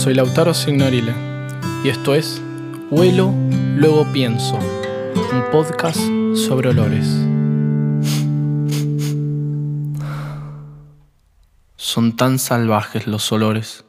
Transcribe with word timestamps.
soy 0.00 0.14
Lautaro 0.14 0.54
Signorile 0.54 1.12
y 1.84 1.90
esto 1.90 2.14
es 2.14 2.40
Huelo, 2.90 3.34
luego 3.76 4.10
pienso, 4.14 4.56
un 4.56 5.44
podcast 5.52 6.00
sobre 6.34 6.70
olores. 6.70 7.06
Son 11.76 12.16
tan 12.16 12.38
salvajes 12.38 13.06
los 13.06 13.30
olores, 13.30 13.84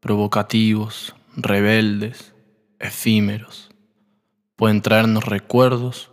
provocativos, 0.00 1.14
rebeldes, 1.36 2.32
efímeros. 2.78 3.68
Pueden 4.56 4.80
traernos 4.80 5.26
recuerdos, 5.26 6.10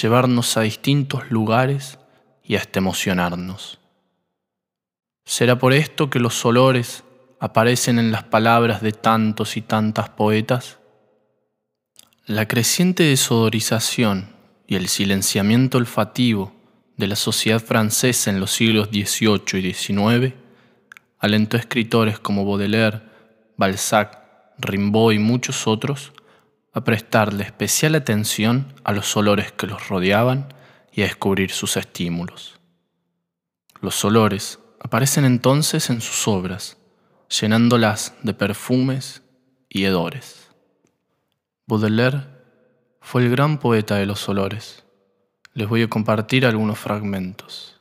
llevarnos 0.00 0.56
a 0.56 0.60
distintos 0.60 1.28
lugares 1.32 1.98
y 2.44 2.54
hasta 2.54 2.78
emocionarnos. 2.78 3.80
¿Será 5.24 5.58
por 5.58 5.72
esto 5.72 6.08
que 6.08 6.20
los 6.20 6.44
olores 6.44 7.02
aparecen 7.40 7.98
en 7.98 8.12
las 8.12 8.24
palabras 8.24 8.82
de 8.82 8.92
tantos 8.92 9.56
y 9.56 9.62
tantas 9.62 10.08
poetas? 10.10 10.78
La 12.26 12.46
creciente 12.46 13.04
desodorización 13.04 14.30
y 14.66 14.76
el 14.76 14.88
silenciamiento 14.88 15.78
olfativo 15.78 16.52
de 16.96 17.06
la 17.06 17.16
sociedad 17.16 17.60
francesa 17.60 18.30
en 18.30 18.40
los 18.40 18.52
siglos 18.52 18.88
XVIII 18.88 19.60
y 19.60 19.72
XIX 19.72 20.34
alentó 21.18 21.56
a 21.56 21.60
escritores 21.60 22.18
como 22.18 22.44
Baudelaire, 22.44 23.02
Balzac, 23.56 24.18
Rimbaud 24.58 25.12
y 25.12 25.18
muchos 25.18 25.66
otros 25.66 26.12
a 26.72 26.84
prestarle 26.84 27.44
especial 27.44 27.94
atención 27.94 28.74
a 28.84 28.92
los 28.92 29.16
olores 29.16 29.52
que 29.52 29.66
los 29.66 29.88
rodeaban 29.88 30.52
y 30.92 31.02
a 31.02 31.04
descubrir 31.04 31.50
sus 31.50 31.76
estímulos. 31.76 32.58
Los 33.80 34.04
olores 34.04 34.58
aparecen 34.80 35.24
entonces 35.24 35.90
en 35.90 36.00
sus 36.00 36.26
obras, 36.28 36.77
llenándolas 37.28 38.14
de 38.22 38.34
perfumes 38.34 39.22
y 39.68 39.84
hedores. 39.84 40.48
Baudelaire 41.66 42.24
fue 43.00 43.22
el 43.24 43.30
gran 43.30 43.58
poeta 43.58 43.96
de 43.96 44.06
los 44.06 44.28
olores. 44.28 44.84
Les 45.54 45.68
voy 45.68 45.82
a 45.82 45.88
compartir 45.88 46.46
algunos 46.46 46.78
fragmentos. 46.78 47.80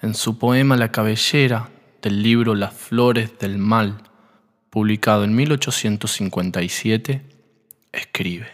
En 0.00 0.14
su 0.14 0.38
poema 0.38 0.76
La 0.76 0.92
cabellera 0.92 1.70
del 2.02 2.22
libro 2.22 2.54
Las 2.54 2.74
flores 2.74 3.38
del 3.38 3.58
mal, 3.58 4.02
publicado 4.70 5.24
en 5.24 5.34
1857, 5.34 7.22
escribe, 7.92 8.48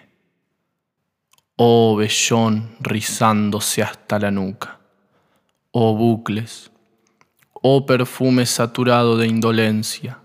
Oh 1.56 1.96
vellón 1.96 2.76
rizándose 2.80 3.82
hasta 3.82 4.18
la 4.18 4.30
nuca, 4.30 4.80
oh 5.70 5.94
bucles, 5.96 6.70
oh 7.66 7.86
perfume 7.86 8.44
saturado 8.44 9.16
de 9.16 9.26
indolencia, 9.26 10.18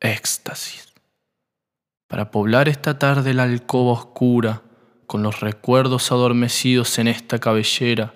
éxtasis. 0.00 0.94
Para 2.08 2.30
poblar 2.30 2.70
esta 2.70 2.98
tarde 2.98 3.34
la 3.34 3.42
alcoba 3.42 3.92
oscura, 3.92 4.62
con 5.06 5.22
los 5.22 5.40
recuerdos 5.40 6.10
adormecidos 6.10 6.98
en 6.98 7.08
esta 7.08 7.38
cabellera, 7.38 8.14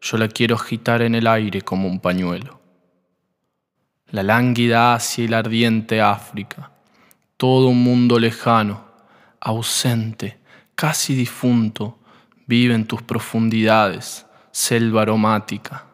yo 0.00 0.16
la 0.16 0.28
quiero 0.28 0.54
agitar 0.54 1.02
en 1.02 1.16
el 1.16 1.26
aire 1.26 1.62
como 1.62 1.88
un 1.88 1.98
pañuelo. 1.98 2.60
La 4.10 4.22
lánguida 4.22 4.94
Asia 4.94 5.24
y 5.24 5.28
la 5.28 5.38
ardiente 5.38 6.00
África, 6.00 6.70
todo 7.36 7.66
un 7.66 7.82
mundo 7.82 8.20
lejano, 8.20 8.84
ausente, 9.40 10.38
casi 10.76 11.16
difunto, 11.16 11.98
vive 12.46 12.76
en 12.76 12.86
tus 12.86 13.02
profundidades, 13.02 14.24
selva 14.52 15.02
aromática 15.02 15.87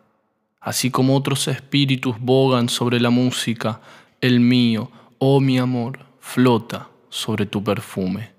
así 0.64 0.90
como 0.90 1.14
otros 1.14 1.46
espíritus 1.46 2.18
bogan 2.18 2.70
sobre 2.70 2.98
la 2.98 3.10
música, 3.10 3.82
el 4.22 4.40
mío, 4.40 4.90
oh 5.18 5.38
mi 5.38 5.58
amor, 5.58 6.00
flota 6.20 6.88
sobre 7.10 7.44
tu 7.44 7.62
perfume. 7.62 8.32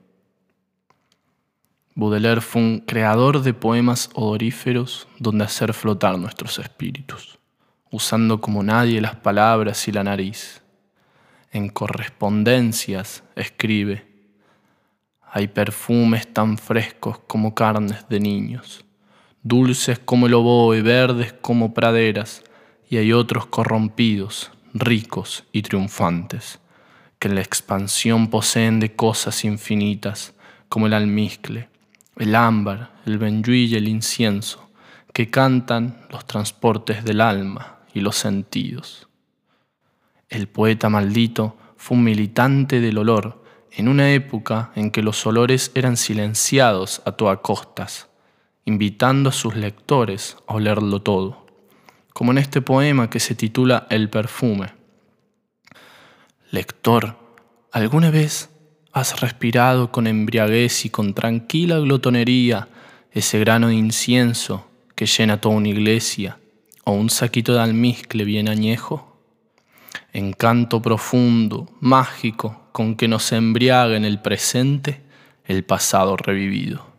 Baudelaire 1.93 2.41
fue 2.41 2.61
un 2.61 2.79
creador 2.79 3.41
de 3.43 3.53
poemas 3.53 4.09
odoríferos 4.15 5.07
donde 5.19 5.45
hacer 5.45 5.71
flotar 5.73 6.17
nuestros 6.17 6.57
espíritus, 6.57 7.37
usando 7.91 8.41
como 8.41 8.63
nadie 8.63 8.99
las 8.99 9.15
palabras 9.15 9.87
y 9.87 9.91
la 9.91 10.03
nariz. 10.03 10.63
En 11.51 11.69
correspondencias 11.69 13.23
escribe, 13.35 14.03
hay 15.31 15.47
perfumes 15.47 16.33
tan 16.33 16.57
frescos 16.57 17.19
como 17.27 17.53
carnes 17.53 18.09
de 18.09 18.19
niños 18.19 18.84
dulces 19.45 19.99
como 19.99 20.25
el 20.25 20.33
oboe, 20.33 20.81
verdes 20.81 21.31
como 21.39 21.75
praderas, 21.75 22.43
y 22.89 22.97
hay 22.97 23.13
otros 23.13 23.45
corrompidos, 23.45 24.51
ricos 24.73 25.43
y 25.51 25.61
triunfantes, 25.61 26.59
que 27.19 27.27
en 27.27 27.35
la 27.35 27.41
expansión 27.41 28.31
poseen 28.31 28.79
de 28.79 28.95
cosas 28.95 29.45
infinitas, 29.45 30.33
como 30.67 30.87
el 30.87 30.93
almizcle, 30.93 31.69
el 32.17 32.33
ámbar, 32.33 32.93
el 33.05 33.19
benjuí 33.19 33.65
y 33.65 33.75
el 33.75 33.87
incienso, 33.87 34.67
que 35.13 35.29
cantan 35.29 36.07
los 36.09 36.25
transportes 36.25 37.05
del 37.05 37.21
alma 37.21 37.77
y 37.93 38.01
los 38.01 38.15
sentidos. 38.15 39.07
El 40.27 40.47
poeta 40.47 40.89
maldito 40.89 41.55
fue 41.77 41.97
un 41.97 42.03
militante 42.03 42.79
del 42.79 42.97
olor 42.97 43.43
en 43.71 43.89
una 43.89 44.11
época 44.11 44.71
en 44.75 44.89
que 44.89 45.03
los 45.03 45.23
olores 45.27 45.71
eran 45.75 45.97
silenciados 45.97 47.03
a 47.05 47.11
toda 47.11 47.43
costas 47.43 48.09
invitando 48.65 49.29
a 49.29 49.33
sus 49.33 49.55
lectores 49.55 50.37
a 50.47 50.55
olerlo 50.55 51.01
todo, 51.01 51.45
como 52.13 52.31
en 52.31 52.39
este 52.39 52.61
poema 52.61 53.09
que 53.09 53.19
se 53.19 53.35
titula 53.35 53.85
El 53.91 54.09
perfume. 54.09 54.73
Lector, 56.49 57.15
¿alguna 57.71 58.09
vez 58.09 58.49
has 58.91 59.21
respirado 59.21 59.91
con 59.91 60.07
embriaguez 60.07 60.85
y 60.85 60.89
con 60.89 61.13
tranquila 61.13 61.77
glotonería 61.77 62.67
ese 63.11 63.39
grano 63.39 63.67
de 63.67 63.75
incienso 63.75 64.67
que 64.95 65.05
llena 65.05 65.39
toda 65.39 65.55
una 65.55 65.69
iglesia 65.69 66.39
o 66.85 66.93
un 66.93 67.09
saquito 67.09 67.53
de 67.53 67.61
almizcle 67.61 68.23
bien 68.23 68.49
añejo? 68.49 69.21
Encanto 70.11 70.81
profundo, 70.81 71.69
mágico, 71.81 72.69
con 72.71 72.95
que 72.95 73.07
nos 73.07 73.31
embriaga 73.31 73.95
en 73.95 74.05
el 74.05 74.21
presente 74.21 75.01
el 75.45 75.63
pasado 75.63 76.17
revivido. 76.17 76.94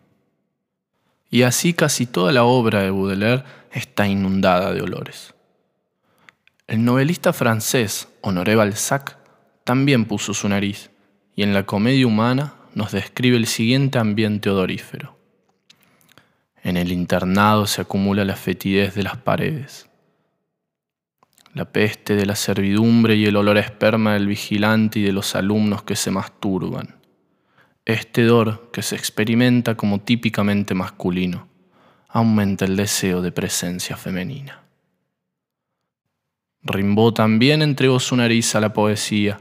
Y 1.30 1.42
así 1.42 1.74
casi 1.74 2.06
toda 2.06 2.32
la 2.32 2.44
obra 2.44 2.82
de 2.82 2.90
Baudelaire 2.90 3.44
está 3.72 4.06
inundada 4.06 4.72
de 4.72 4.82
olores. 4.82 5.34
El 6.66 6.84
novelista 6.84 7.32
francés 7.32 8.08
Honoré 8.22 8.56
Balzac 8.56 9.18
también 9.64 10.04
puso 10.04 10.34
su 10.34 10.48
nariz 10.48 10.90
y 11.34 11.42
en 11.42 11.54
la 11.54 11.64
comedia 11.64 12.06
humana 12.06 12.54
nos 12.74 12.92
describe 12.92 13.36
el 13.36 13.46
siguiente 13.46 13.98
ambiente 13.98 14.50
odorífero. 14.50 15.16
En 16.62 16.76
el 16.76 16.90
internado 16.90 17.66
se 17.66 17.82
acumula 17.82 18.24
la 18.24 18.34
fetidez 18.34 18.94
de 18.94 19.02
las 19.02 19.16
paredes, 19.16 19.88
la 21.54 21.64
peste 21.64 22.16
de 22.16 22.26
la 22.26 22.34
servidumbre 22.34 23.14
y 23.14 23.26
el 23.26 23.36
olor 23.36 23.56
a 23.56 23.60
esperma 23.60 24.14
del 24.14 24.26
vigilante 24.26 24.98
y 24.98 25.02
de 25.02 25.12
los 25.12 25.34
alumnos 25.36 25.84
que 25.84 25.96
se 25.96 26.10
masturban. 26.10 26.96
Este 27.86 28.24
dor, 28.24 28.68
que 28.72 28.82
se 28.82 28.96
experimenta 28.96 29.76
como 29.76 30.00
típicamente 30.00 30.74
masculino, 30.74 31.46
aumenta 32.08 32.64
el 32.64 32.74
deseo 32.74 33.22
de 33.22 33.30
presencia 33.30 33.96
femenina. 33.96 34.64
Rimbaud 36.62 37.12
también 37.12 37.62
entregó 37.62 38.00
su 38.00 38.16
nariz 38.16 38.56
a 38.56 38.60
la 38.60 38.72
poesía 38.72 39.40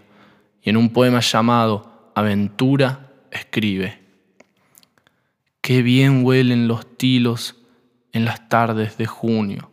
y 0.61 0.69
en 0.69 0.77
un 0.77 0.89
poema 0.89 1.21
llamado 1.21 2.11
Aventura 2.13 3.13
escribe, 3.31 3.99
Qué 5.61 5.81
bien 5.81 6.23
huelen 6.23 6.67
los 6.67 6.97
tilos 6.97 7.55
en 8.11 8.25
las 8.25 8.47
tardes 8.47 8.95
de 8.97 9.07
junio. 9.07 9.71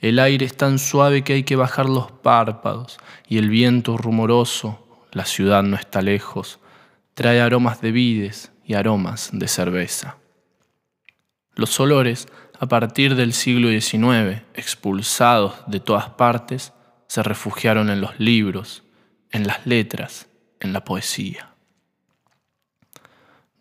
El 0.00 0.20
aire 0.20 0.46
es 0.46 0.56
tan 0.56 0.78
suave 0.78 1.22
que 1.22 1.34
hay 1.34 1.42
que 1.42 1.56
bajar 1.56 1.86
los 1.90 2.10
párpados 2.12 2.98
y 3.28 3.36
el 3.36 3.50
viento 3.50 3.98
rumoroso, 3.98 5.04
la 5.12 5.26
ciudad 5.26 5.62
no 5.62 5.76
está 5.76 6.00
lejos, 6.00 6.60
trae 7.16 7.40
aromas 7.40 7.80
de 7.80 7.92
vides 7.92 8.52
y 8.62 8.74
aromas 8.74 9.30
de 9.32 9.48
cerveza. 9.48 10.18
Los 11.54 11.80
olores, 11.80 12.28
a 12.60 12.66
partir 12.66 13.14
del 13.14 13.32
siglo 13.32 13.70
XIX, 13.70 14.42
expulsados 14.52 15.54
de 15.66 15.80
todas 15.80 16.10
partes, 16.10 16.74
se 17.06 17.22
refugiaron 17.22 17.88
en 17.88 18.02
los 18.02 18.20
libros, 18.20 18.82
en 19.30 19.46
las 19.46 19.66
letras, 19.66 20.28
en 20.60 20.74
la 20.74 20.84
poesía. 20.84 21.54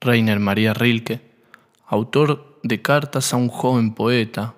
Rainer 0.02 0.42
María 0.42 0.74
Rilke, 0.74 1.22
autor 1.88 2.60
de 2.62 2.82
Cartas 2.82 3.32
a 3.34 3.38
un 3.38 3.48
joven 3.48 3.94
poeta, 3.94 4.54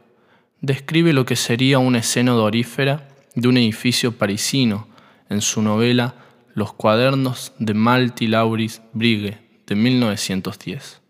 describe 0.60 1.14
lo 1.14 1.24
que 1.24 1.36
sería 1.36 1.78
una 1.78 2.00
escena 2.00 2.34
odorífera 2.34 3.10
de 3.36 3.48
un 3.48 3.58
edificio 3.58 4.18
parisino 4.18 4.88
en 5.30 5.42
su 5.42 5.62
novela 5.62 6.16
los 6.57 6.74
cuadernos 6.74 7.54
de 7.59 7.75
Malti 7.75 8.25
Lauris 8.25 8.81
Brigue 8.92 9.38
de 9.68 9.75
1910. 9.75 11.04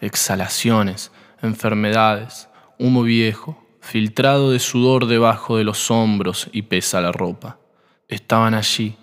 Exhalaciones, 0.00 1.12
enfermedades, 1.42 2.48
humo 2.78 3.02
viejo, 3.02 3.62
filtrado 3.82 4.52
de 4.52 4.58
sudor 4.58 5.04
debajo 5.04 5.58
de 5.58 5.64
los 5.64 5.90
hombros 5.90 6.48
y 6.50 6.62
pesa 6.62 7.02
la 7.02 7.12
ropa. 7.12 7.58
estaban 8.08 8.54
allí, 8.54 8.96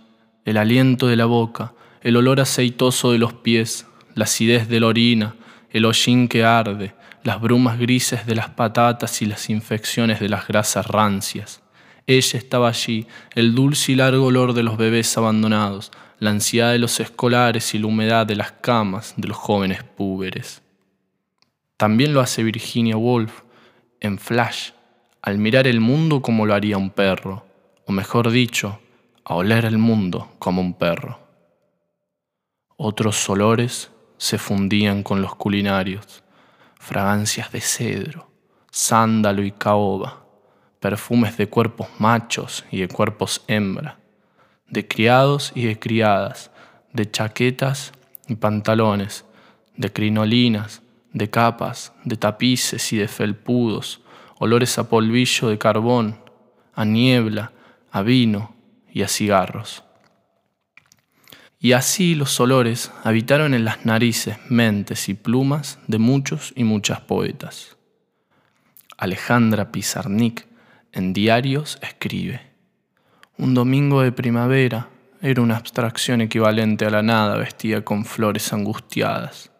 el 0.45 0.57
aliento 0.57 1.05
de 1.05 1.15
la 1.15 1.25
boca, 1.25 1.75
el 2.01 2.17
olor 2.17 2.39
aceitoso 2.39 3.11
de 3.11 3.19
los 3.19 3.33
pies, 3.33 3.85
la 4.15 4.23
acidez 4.23 4.67
de 4.67 4.79
la 4.79 4.87
orina, 4.87 5.35
el 5.69 5.85
hollín 5.85 6.27
que 6.27 6.43
arde, 6.43 6.95
las 7.21 7.39
brumas 7.39 7.77
grises 7.77 8.25
de 8.25 8.33
las 8.33 8.49
patatas 8.49 9.21
y 9.21 9.27
las 9.27 9.47
infecciones 9.51 10.19
de 10.19 10.29
las 10.29 10.47
grasas 10.47 10.87
rancias. 10.87 11.61
Ella 12.07 12.37
estaba 12.37 12.69
allí, 12.69 13.07
el 13.33 13.55
dulce 13.55 13.93
y 13.93 13.95
largo 13.95 14.25
olor 14.25 14.53
de 14.53 14.63
los 14.63 14.77
bebés 14.77 15.17
abandonados, 15.17 15.91
la 16.19 16.29
ansiedad 16.29 16.71
de 16.71 16.79
los 16.79 16.99
escolares 16.99 17.73
y 17.73 17.79
la 17.79 17.87
humedad 17.87 18.27
de 18.27 18.35
las 18.35 18.51
camas 18.51 19.13
de 19.17 19.27
los 19.27 19.37
jóvenes 19.37 19.83
púberes. 19.83 20.61
También 21.77 22.13
lo 22.13 22.21
hace 22.21 22.43
Virginia 22.43 22.95
Woolf 22.95 23.41
en 23.99 24.19
Flash, 24.19 24.71
al 25.21 25.39
mirar 25.39 25.67
el 25.67 25.79
mundo 25.79 26.21
como 26.21 26.45
lo 26.45 26.53
haría 26.53 26.77
un 26.77 26.91
perro, 26.91 27.45
o 27.87 27.91
mejor 27.91 28.29
dicho, 28.29 28.79
a 29.23 29.35
oler 29.35 29.65
el 29.65 29.79
mundo 29.79 30.31
como 30.37 30.61
un 30.61 30.75
perro. 30.75 31.19
Otros 32.77 33.27
olores 33.29 33.89
se 34.17 34.37
fundían 34.37 35.01
con 35.01 35.21
los 35.21 35.35
culinarios, 35.35 36.23
fragancias 36.79 37.51
de 37.51 37.61
cedro, 37.61 38.29
sándalo 38.69 39.43
y 39.43 39.51
caoba, 39.51 40.24
perfumes 40.85 41.35
de 41.35 41.47
cuerpos 41.47 41.87
machos 41.97 42.63
y 42.69 42.81
de 42.81 42.87
cuerpos 42.87 43.43
hembra, 43.47 43.97
de 44.69 44.87
criados 44.87 45.51
y 45.55 45.65
de 45.65 45.79
criadas, 45.79 46.51
de 46.93 47.09
chaquetas 47.09 47.91
y 48.27 48.35
pantalones, 48.35 49.25
de 49.77 49.91
crinolinas, 49.91 50.83
de 51.11 51.27
capas, 51.27 51.91
de 52.03 52.17
tapices 52.17 52.93
y 52.93 52.97
de 52.97 53.07
felpudos, 53.07 54.01
olores 54.37 54.77
a 54.77 54.87
polvillo 54.87 55.47
de 55.49 55.57
carbón, 55.57 56.19
a 56.75 56.85
niebla, 56.85 57.51
a 57.91 58.03
vino 58.03 58.53
y 58.93 59.01
a 59.01 59.07
cigarros. 59.07 59.83
Y 61.59 61.71
así 61.71 62.13
los 62.13 62.39
olores 62.39 62.91
habitaron 63.03 63.55
en 63.55 63.65
las 63.65 63.87
narices, 63.87 64.37
mentes 64.49 65.09
y 65.09 65.15
plumas 65.15 65.79
de 65.87 65.97
muchos 65.97 66.53
y 66.55 66.63
muchas 66.63 67.01
poetas. 67.01 67.75
Alejandra 68.99 69.71
Pizarnik 69.71 70.45
en 70.95 71.13
diarios 71.13 71.77
escribe, 71.83 72.41
Un 73.37 73.53
domingo 73.53 74.01
de 74.01 74.11
primavera 74.11 74.89
era 75.21 75.41
una 75.41 75.57
abstracción 75.57 76.21
equivalente 76.21 76.85
a 76.85 76.89
la 76.89 77.03
nada 77.03 77.37
vestida 77.37 77.81
con 77.83 78.05
flores 78.05 78.51
angustiadas 78.51 79.51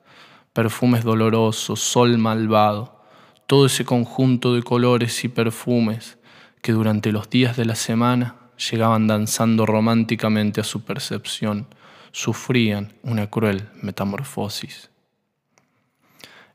perfumes 0.56 1.04
dolorosos, 1.04 1.82
sol 1.82 2.18
malvado, 2.18 3.04
todo 3.46 3.66
ese 3.66 3.84
conjunto 3.84 4.56
de 4.56 4.64
colores 4.64 5.26
y 5.26 5.28
perfumes 5.28 6.18
que 6.62 6.72
durante 6.72 7.12
los 7.12 7.30
días 7.30 7.58
de 7.58 7.66
la 7.66 7.76
semana 7.76 8.38
llegaban 8.72 9.06
danzando 9.06 9.66
románticamente 9.66 10.62
a 10.62 10.64
su 10.64 10.86
percepción, 10.86 11.68
sufrían 12.14 12.94
una 13.04 13.30
cruel 13.30 13.68
metamorfosis. 13.82 14.90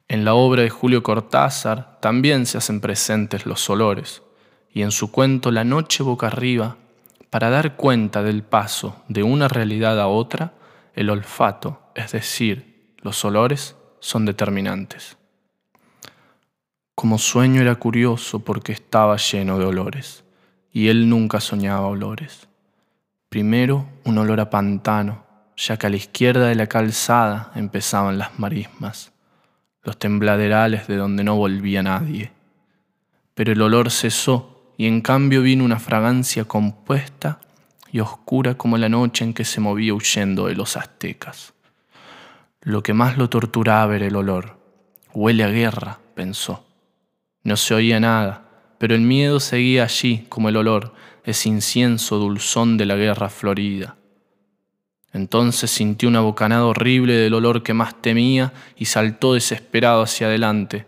En 0.09 0.25
la 0.25 0.33
obra 0.33 0.63
de 0.63 0.71
Julio 0.71 1.03
Cortázar 1.03 2.01
también 2.01 2.47
se 2.47 2.57
hacen 2.57 2.81
presentes 2.81 3.45
los 3.45 3.69
olores, 3.69 4.23
y 4.73 4.83
en 4.83 4.91
su 4.91 5.11
cuento 5.11 5.51
La 5.51 5.65
noche 5.65 6.03
boca 6.03 6.29
arriba, 6.29 6.77
para 7.31 7.51
dar 7.51 7.77
cuenta 7.77 8.23
del 8.23 8.43
paso 8.43 9.03
de 9.09 9.23
una 9.23 9.49
realidad 9.49 10.01
a 10.01 10.09
otra, 10.09 10.53
el 10.95 11.11
olfato, 11.11 11.81
es 11.95 12.13
decir, 12.13 12.95
los 12.99 13.25
olores, 13.25 13.77
son 14.01 14.25
determinantes. 14.25 15.17
Como 16.95 17.19
sueño 17.19 17.63
era 17.63 17.77
curioso 17.77 18.41
porque 18.41 18.73
estaba 18.73 19.17
lleno 19.17 19.59
de 19.59 19.65
olores, 19.65 20.25
y 20.73 20.89
él 20.89 21.09
nunca 21.09 21.41
soñaba 21.41 21.87
olores. 21.87 22.49
Primero 23.29 23.87
un 24.05 24.19
olor 24.19 24.41
a 24.41 24.51
pantano, 24.51 25.25
ya 25.57 25.77
que 25.77 25.87
a 25.87 25.91
la 25.91 25.97
izquierda 25.97 26.47
de 26.47 26.55
la 26.55 26.67
calzada 26.67 27.53
empezaban 27.55 28.19
las 28.19 28.39
marismas, 28.39 29.13
los 29.83 29.99
tembladerales 29.99 30.89
de 30.89 30.97
donde 30.97 31.25
no 31.25 31.37
volvía 31.37 31.83
nadie. 31.83 32.33
Pero 33.35 33.53
el 33.53 33.63
olor 33.63 33.91
cesó 33.91 34.60
y 34.81 34.87
en 34.87 35.03
cambio 35.03 35.43
vino 35.43 35.63
una 35.63 35.79
fragancia 35.79 36.47
compuesta 36.47 37.39
y 37.93 38.01
oscura 38.01 38.55
como 38.55 38.79
la 38.79 38.89
noche 38.89 39.27
en 39.27 39.35
que 39.35 39.45
se 39.45 39.61
movía 39.61 39.93
huyendo 39.93 40.47
de 40.47 40.55
los 40.55 40.75
aztecas. 40.75 41.53
Lo 42.63 42.83
que 42.83 42.95
más 42.95 43.19
lo 43.19 43.29
torturaba 43.29 43.95
era 43.95 44.07
el 44.07 44.17
olor. 44.17 44.57
Huele 45.13 45.45
a 45.45 45.49
guerra, 45.49 45.99
pensó. 46.15 46.65
No 47.43 47.59
se 47.59 47.75
oía 47.75 48.01
nada, 48.01 48.49
pero 48.79 48.95
el 48.95 49.03
miedo 49.03 49.39
seguía 49.39 49.85
allí 49.85 50.25
como 50.31 50.49
el 50.49 50.57
olor, 50.57 50.95
ese 51.25 51.51
incienso 51.51 52.17
dulzón 52.17 52.79
de 52.79 52.87
la 52.87 52.97
guerra 52.97 53.29
florida. 53.29 53.97
Entonces 55.13 55.71
sintió 55.71 56.09
una 56.09 56.21
bocanada 56.21 56.65
horrible 56.65 57.13
del 57.13 57.35
olor 57.35 57.63
que 57.63 57.75
más 57.75 58.01
temía 58.01 58.55
y 58.79 58.87
saltó 58.87 59.35
desesperado 59.35 60.01
hacia 60.01 60.29
adelante. 60.29 60.87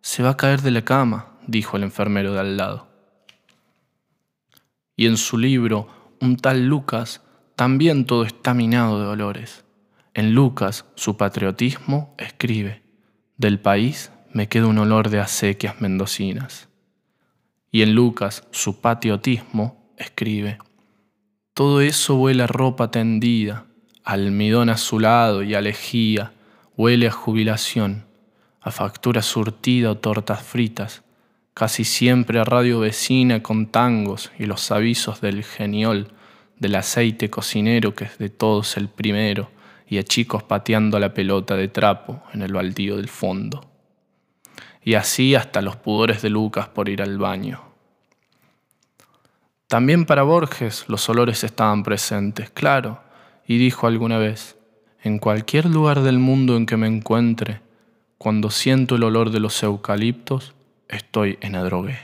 Se 0.00 0.24
va 0.24 0.30
a 0.30 0.36
caer 0.36 0.62
de 0.62 0.72
la 0.72 0.82
cama, 0.82 1.28
dijo 1.46 1.76
el 1.76 1.84
enfermero 1.84 2.32
de 2.32 2.40
al 2.40 2.56
lado. 2.56 2.89
Y 5.00 5.06
en 5.06 5.16
su 5.16 5.38
libro, 5.38 5.88
un 6.20 6.36
tal 6.36 6.66
Lucas, 6.66 7.22
también 7.56 8.04
todo 8.04 8.24
está 8.24 8.52
minado 8.52 9.00
de 9.00 9.06
olores. 9.06 9.64
En 10.12 10.34
Lucas, 10.34 10.84
su 10.94 11.16
patriotismo, 11.16 12.14
escribe, 12.18 12.82
del 13.38 13.58
país 13.60 14.12
me 14.30 14.50
queda 14.50 14.66
un 14.66 14.76
olor 14.76 15.08
de 15.08 15.18
acequias 15.18 15.80
mendocinas. 15.80 16.68
Y 17.70 17.80
en 17.80 17.94
Lucas, 17.94 18.46
su 18.50 18.82
patriotismo, 18.82 19.90
escribe, 19.96 20.58
todo 21.54 21.80
eso 21.80 22.16
huele 22.16 22.42
a 22.42 22.46
ropa 22.46 22.90
tendida, 22.90 23.64
almidón 24.04 24.68
azulado 24.68 25.42
y 25.42 25.54
a 25.54 25.62
lejía, 25.62 26.34
huele 26.76 27.06
a 27.06 27.10
jubilación, 27.10 28.04
a 28.60 28.70
factura 28.70 29.22
surtida 29.22 29.92
o 29.92 29.96
tortas 29.96 30.42
fritas, 30.42 31.04
casi 31.54 31.84
siempre 31.84 32.38
a 32.38 32.44
radio 32.44 32.80
vecina 32.80 33.42
con 33.42 33.66
tangos 33.66 34.30
y 34.38 34.46
los 34.46 34.70
avisos 34.70 35.20
del 35.20 35.44
geniol, 35.44 36.08
del 36.58 36.74
aceite 36.74 37.30
cocinero 37.30 37.94
que 37.94 38.04
es 38.04 38.18
de 38.18 38.28
todos 38.28 38.76
el 38.76 38.88
primero, 38.88 39.50
y 39.88 39.98
a 39.98 40.04
chicos 40.04 40.42
pateando 40.42 40.98
la 40.98 41.12
pelota 41.12 41.56
de 41.56 41.68
trapo 41.68 42.22
en 42.32 42.42
el 42.42 42.52
baldío 42.52 42.96
del 42.96 43.08
fondo. 43.08 43.68
Y 44.82 44.94
así 44.94 45.34
hasta 45.34 45.62
los 45.62 45.76
pudores 45.76 46.22
de 46.22 46.30
Lucas 46.30 46.68
por 46.68 46.88
ir 46.88 47.02
al 47.02 47.18
baño. 47.18 47.62
También 49.66 50.04
para 50.04 50.22
Borges 50.22 50.84
los 50.88 51.08
olores 51.08 51.44
estaban 51.44 51.82
presentes, 51.82 52.50
claro, 52.50 53.00
y 53.46 53.58
dijo 53.58 53.86
alguna 53.86 54.18
vez, 54.18 54.56
en 55.02 55.18
cualquier 55.18 55.66
lugar 55.66 56.02
del 56.02 56.18
mundo 56.18 56.56
en 56.56 56.66
que 56.66 56.76
me 56.76 56.86
encuentre, 56.86 57.60
cuando 58.18 58.50
siento 58.50 58.96
el 58.96 59.04
olor 59.04 59.30
de 59.30 59.40
los 59.40 59.62
eucaliptos, 59.62 60.54
estoy 60.90 61.38
en 61.40 61.56
adrogué. 61.56 61.98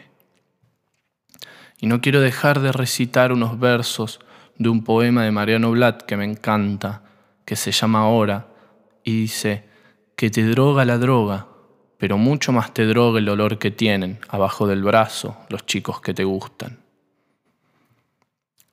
Y 1.79 1.87
no 1.87 2.01
quiero 2.01 2.21
dejar 2.21 2.61
de 2.61 2.73
recitar 2.73 3.33
unos 3.33 3.59
versos 3.59 4.21
de 4.57 4.69
un 4.69 4.83
poema 4.85 5.25
de 5.25 5.33
Mariano 5.33 5.71
Blatt 5.71 6.03
que 6.03 6.17
me 6.17 6.25
encanta, 6.25 7.03
que 7.45 7.57
se 7.57 7.73
llama 7.73 8.01
Ahora 8.01 8.49
y 9.05 9.21
dice 9.21 9.65
que 10.17 10.31
te 10.31 10.43
droga 10.45 10.85
la 10.85 10.99
droga, 10.99 11.49
pero 11.99 12.17
mucho 12.17 12.53
más 12.53 12.73
te 12.73 12.87
droga 12.87 13.19
el 13.19 13.29
olor 13.29 13.59
que 13.59 13.71
tienen 13.71 14.19
abajo 14.29 14.67
del 14.67 14.83
brazo 14.83 15.37
los 15.49 15.67
chicos 15.67 16.01
que 16.01 16.15
te 16.15 16.25
gustan. 16.25 16.79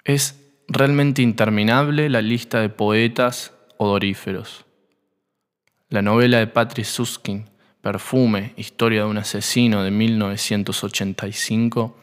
Es 0.06 0.40
realmente 0.68 1.22
interminable 1.22 2.10
la 2.10 2.22
lista 2.22 2.62
de 2.62 2.70
poetas 2.70 3.54
odoríferos. 3.78 4.66
La 5.90 6.02
novela 6.02 6.40
de 6.40 6.48
Patrick 6.48 6.86
Suskin, 6.86 7.46
Perfume, 7.84 8.54
Historia 8.56 9.02
de 9.02 9.10
un 9.10 9.18
asesino 9.18 9.84
de 9.84 9.92
1985, 9.92 11.98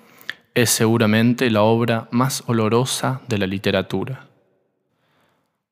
es 0.53 0.69
seguramente 0.69 1.51
la 1.51 1.63
obra 1.63 2.07
más 2.11 2.45
olorosa 2.49 3.23
de 3.29 3.39
la 3.39 3.47
literatura. 3.47 4.29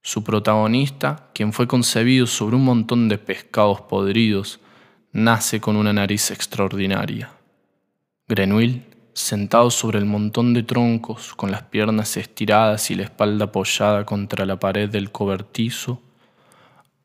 Su 0.00 0.24
protagonista, 0.24 1.28
quien 1.34 1.52
fue 1.52 1.68
concebido 1.68 2.26
sobre 2.26 2.56
un 2.56 2.64
montón 2.64 3.10
de 3.10 3.18
pescados 3.18 3.82
podridos, 3.82 4.60
nace 5.12 5.60
con 5.60 5.76
una 5.76 5.92
nariz 5.92 6.30
extraordinaria. 6.30 7.30
Grenouille, 8.28 8.86
sentado 9.12 9.70
sobre 9.70 9.98
el 9.98 10.06
montón 10.06 10.54
de 10.54 10.62
troncos, 10.62 11.34
con 11.34 11.50
las 11.50 11.64
piernas 11.64 12.16
estiradas 12.16 12.90
y 12.90 12.94
la 12.94 13.02
espalda 13.02 13.44
apoyada 13.44 14.06
contra 14.06 14.46
la 14.46 14.58
pared 14.58 14.88
del 14.88 15.12
cobertizo, 15.12 16.00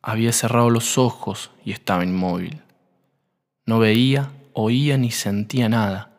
había 0.01 0.31
cerrado 0.31 0.69
los 0.69 0.98
ojos 0.98 1.51
y 1.65 1.74
estaba 1.74 2.05
inmóvil. 2.05 2.62
No 3.65 3.79
veía, 3.79 4.32
oía 4.51 4.98
ni 4.98 5.10
sentía 5.10 5.70
nada, 5.70 6.12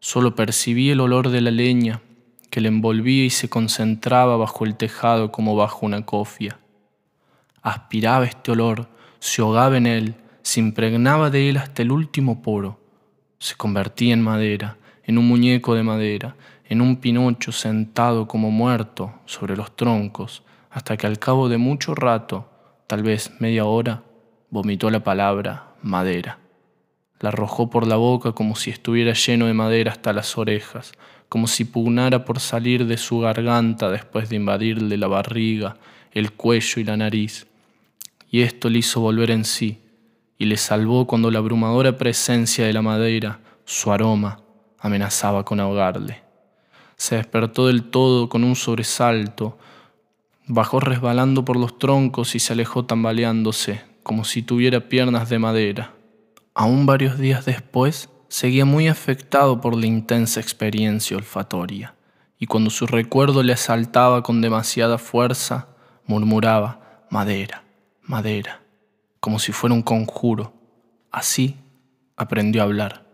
solo 0.00 0.34
percibía 0.34 0.92
el 0.92 1.00
olor 1.00 1.30
de 1.30 1.40
la 1.40 1.50
leña 1.50 2.02
que 2.50 2.60
le 2.60 2.68
envolvía 2.68 3.24
y 3.24 3.30
se 3.30 3.48
concentraba 3.48 4.36
bajo 4.36 4.66
el 4.66 4.76
tejado 4.76 5.32
como 5.32 5.56
bajo 5.56 5.86
una 5.86 6.04
cofia. 6.04 6.58
Aspiraba 7.62 8.26
este 8.26 8.52
olor, 8.52 8.88
se 9.18 9.40
ahogaba 9.40 9.78
en 9.78 9.86
él, 9.86 10.14
se 10.42 10.60
impregnaba 10.60 11.30
de 11.30 11.48
él 11.48 11.56
hasta 11.56 11.80
el 11.80 11.90
último 11.90 12.42
poro. 12.42 12.80
Se 13.38 13.54
convertía 13.54 14.12
en 14.12 14.22
madera, 14.22 14.76
en 15.04 15.16
un 15.16 15.26
muñeco 15.26 15.74
de 15.74 15.82
madera, 15.82 16.36
en 16.68 16.82
un 16.82 16.96
pinocho 16.96 17.50
sentado 17.50 18.28
como 18.28 18.50
muerto 18.50 19.14
sobre 19.24 19.56
los 19.56 19.74
troncos, 19.74 20.42
hasta 20.70 20.96
que 20.98 21.06
al 21.06 21.18
cabo 21.18 21.48
de 21.48 21.56
mucho 21.56 21.94
rato, 21.94 22.50
tal 22.86 23.02
vez 23.02 23.32
media 23.40 23.64
hora, 23.64 24.02
vomitó 24.50 24.90
la 24.90 25.02
palabra 25.02 25.74
madera. 25.82 26.38
La 27.20 27.28
arrojó 27.28 27.70
por 27.70 27.86
la 27.86 27.96
boca 27.96 28.32
como 28.32 28.56
si 28.56 28.70
estuviera 28.70 29.12
lleno 29.12 29.46
de 29.46 29.54
madera 29.54 29.92
hasta 29.92 30.12
las 30.12 30.36
orejas, 30.38 30.92
como 31.28 31.46
si 31.46 31.64
pugnara 31.64 32.24
por 32.24 32.40
salir 32.40 32.86
de 32.86 32.96
su 32.96 33.20
garganta 33.20 33.90
después 33.90 34.28
de 34.28 34.36
invadirle 34.36 34.96
la 34.96 35.06
barriga, 35.06 35.76
el 36.12 36.32
cuello 36.32 36.80
y 36.80 36.84
la 36.84 36.96
nariz. 36.96 37.46
Y 38.30 38.40
esto 38.40 38.68
le 38.68 38.78
hizo 38.78 39.00
volver 39.00 39.30
en 39.30 39.44
sí, 39.44 39.80
y 40.38 40.46
le 40.46 40.56
salvó 40.56 41.06
cuando 41.06 41.30
la 41.30 41.38
abrumadora 41.38 41.96
presencia 41.98 42.66
de 42.66 42.72
la 42.72 42.82
madera, 42.82 43.40
su 43.64 43.92
aroma, 43.92 44.40
amenazaba 44.78 45.44
con 45.44 45.60
ahogarle. 45.60 46.22
Se 46.96 47.16
despertó 47.16 47.66
del 47.66 47.84
todo 47.84 48.28
con 48.28 48.42
un 48.42 48.56
sobresalto, 48.56 49.58
bajó 50.46 50.80
resbalando 50.80 51.44
por 51.44 51.56
los 51.56 51.78
troncos 51.78 52.34
y 52.34 52.40
se 52.40 52.54
alejó 52.54 52.86
tambaleándose, 52.86 53.82
como 54.02 54.24
si 54.24 54.42
tuviera 54.42 54.88
piernas 54.88 55.28
de 55.28 55.38
madera. 55.38 55.94
Aún 56.54 56.84
varios 56.86 57.18
días 57.18 57.44
después, 57.44 58.08
seguía 58.28 58.64
muy 58.64 58.88
afectado 58.88 59.60
por 59.60 59.76
la 59.76 59.86
intensa 59.86 60.40
experiencia 60.40 61.16
olfatoria, 61.16 61.94
y 62.38 62.46
cuando 62.46 62.70
su 62.70 62.86
recuerdo 62.86 63.42
le 63.42 63.52
asaltaba 63.52 64.22
con 64.22 64.40
demasiada 64.40 64.98
fuerza, 64.98 65.68
murmuraba, 66.06 67.06
madera, 67.10 67.64
madera, 68.02 68.62
como 69.20 69.38
si 69.38 69.52
fuera 69.52 69.74
un 69.74 69.82
conjuro. 69.82 70.52
Así 71.10 71.56
aprendió 72.16 72.62
a 72.62 72.64
hablar. 72.64 73.06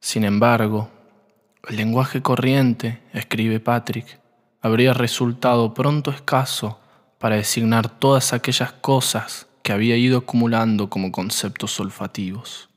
Sin 0.00 0.24
embargo, 0.24 0.90
el 1.68 1.76
lenguaje 1.76 2.22
corriente, 2.22 3.02
escribe 3.12 3.60
Patrick, 3.60 4.18
habría 4.62 4.94
resultado 4.94 5.74
pronto 5.74 6.10
escaso 6.10 6.80
para 7.18 7.36
designar 7.36 7.88
todas 7.88 8.32
aquellas 8.32 8.72
cosas 8.72 9.46
que 9.62 9.72
había 9.72 9.96
ido 9.96 10.18
acumulando 10.18 10.90
como 10.90 11.12
conceptos 11.12 11.78
olfativos. 11.80 12.68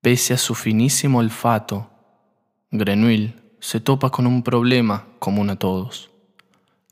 Pese 0.00 0.34
a 0.34 0.38
su 0.38 0.54
finísimo 0.54 1.20
olfato, 1.20 1.88
Grenouille 2.70 3.34
se 3.60 3.80
topa 3.80 4.10
con 4.10 4.26
un 4.26 4.42
problema 4.42 5.06
común 5.18 5.50
a 5.50 5.56
todos, 5.56 6.10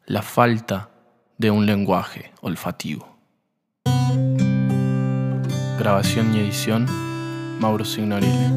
la 0.07 0.23
falta 0.23 0.91
de 1.39 1.51
un 1.51 1.67
lenguaje 1.67 2.33
olfativo. 2.43 3.17
Grabación 5.79 6.35
y 6.37 6.41
edición, 6.41 6.87
Mauro 7.59 7.85
Signorile. 7.85 8.51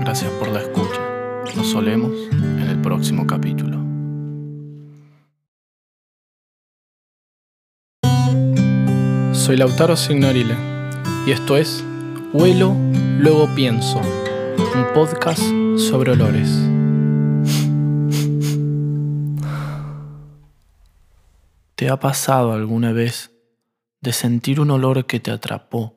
Gracias 0.00 0.30
por 0.32 0.48
la 0.48 0.62
escucha. 0.62 1.00
Nos 1.54 1.68
solemos 1.68 2.12
en 2.32 2.62
el 2.62 2.80
próximo 2.80 3.26
capítulo. 3.26 3.85
Soy 9.46 9.56
Lautaro 9.56 9.94
Signorile 9.94 10.56
y 11.24 11.30
esto 11.30 11.56
es 11.56 11.84
Huelo, 12.32 12.74
luego 13.20 13.48
pienso, 13.54 14.00
un 14.00 14.92
podcast 14.92 15.40
sobre 15.78 16.10
olores. 16.10 16.50
¿Te 21.76 21.88
ha 21.88 22.00
pasado 22.00 22.54
alguna 22.54 22.90
vez 22.90 23.30
de 24.00 24.12
sentir 24.12 24.58
un 24.58 24.72
olor 24.72 25.06
que 25.06 25.20
te 25.20 25.30
atrapó 25.30 25.94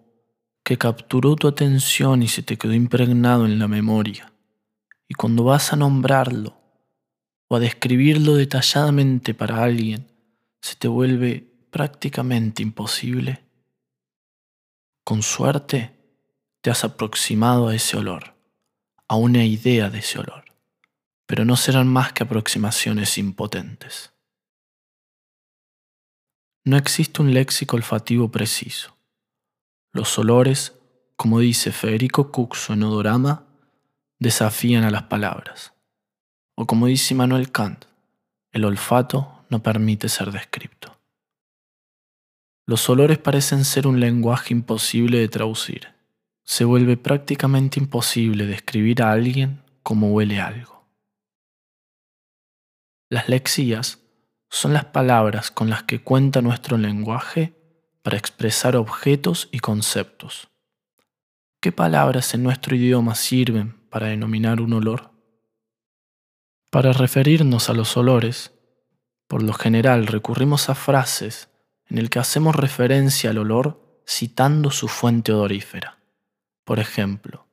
que 0.64 0.78
capturó 0.78 1.36
tu 1.36 1.48
atención 1.48 2.22
y 2.22 2.28
se 2.28 2.44
te 2.44 2.56
quedó 2.56 2.76
impregnado 2.76 3.48
en 3.48 3.58
la 3.58 3.68
memoria. 3.68 4.32
Y 5.08 5.16
cuando 5.16 5.44
vas 5.44 5.74
a 5.74 5.76
nombrarlo 5.76 6.54
o 7.48 7.56
a 7.56 7.60
describirlo 7.60 8.36
detalladamente 8.36 9.34
para 9.34 9.64
alguien, 9.64 10.06
se 10.62 10.76
te 10.76 10.88
vuelve 10.88 11.49
prácticamente 11.70 12.64
imposible. 12.64 13.46
Con 15.04 15.24
suerte, 15.24 15.96
te 16.62 16.70
has 16.70 16.84
aproximado 16.84 17.70
a 17.70 17.76
ese 17.76 17.98
olor, 17.98 18.36
a 19.08 19.16
una 19.16 19.46
idea 19.46 19.90
de 19.90 20.00
ese 20.00 20.20
olor, 20.20 20.46
pero 21.26 21.46
no 21.46 21.56
serán 21.56 21.88
más 21.88 22.14
que 22.14 22.24
aproximaciones 22.24 23.18
impotentes. 23.18 24.14
No 26.66 26.78
existe 26.78 27.22
un 27.22 27.34
léxico 27.34 27.78
olfativo 27.78 28.30
preciso. 28.30 28.96
Los 29.92 30.20
olores, 30.20 30.76
como 31.16 31.40
dice 31.40 31.72
Federico 31.72 32.32
Cuxo 32.32 32.74
en 32.74 32.84
Odorama, 32.84 33.48
desafían 34.20 34.84
a 34.84 34.92
las 34.92 35.04
palabras. 35.04 35.74
O 36.56 36.68
como 36.68 36.88
dice 36.88 37.16
Manuel 37.16 37.52
Kant, 37.52 37.86
el 38.52 38.66
olfato 38.66 39.46
no 39.50 39.64
permite 39.64 40.10
ser 40.10 40.32
descrito. 40.32 40.99
Los 42.70 42.88
olores 42.88 43.18
parecen 43.18 43.66
ser 43.66 43.88
un 43.88 44.00
lenguaje 44.00 44.54
imposible 44.54 45.18
de 45.18 45.28
traducir. 45.28 45.88
Se 46.44 46.66
vuelve 46.66 46.98
prácticamente 46.98 47.80
imposible 47.80 48.46
describir 48.46 49.02
a 49.02 49.12
alguien 49.12 49.64
como 49.82 50.12
huele 50.12 50.40
algo. 50.40 50.86
Las 53.10 53.28
lexías 53.28 54.04
son 54.52 54.74
las 54.74 54.86
palabras 54.86 55.50
con 55.50 55.72
las 55.72 55.82
que 55.82 56.04
cuenta 56.04 56.44
nuestro 56.44 56.78
lenguaje 56.78 57.56
para 58.04 58.20
expresar 58.20 58.76
objetos 58.76 59.50
y 59.52 59.62
conceptos. 59.62 60.52
¿Qué 61.60 61.72
palabras 61.72 62.36
en 62.36 62.44
nuestro 62.44 62.76
idioma 62.76 63.16
sirven 63.16 63.80
para 63.90 64.10
denominar 64.10 64.62
un 64.62 64.74
olor? 64.74 65.10
Para 66.70 66.94
referirnos 66.94 67.68
a 67.72 67.74
los 67.74 67.98
olores, 67.98 68.54
por 69.26 69.42
lo 69.42 69.54
general 69.54 70.06
recurrimos 70.06 70.70
a 70.70 70.76
frases 70.76 71.50
en 71.90 71.98
el 71.98 72.10
que 72.10 72.20
hacemos 72.20 72.56
referencia 72.56 73.32
al 73.32 73.40
olor 73.40 74.02
citando 74.08 74.72
su 74.72 74.88
fuente 74.88 75.32
odorífera. 75.32 76.00
Por 76.64 76.80
ejemplo, 76.80 77.48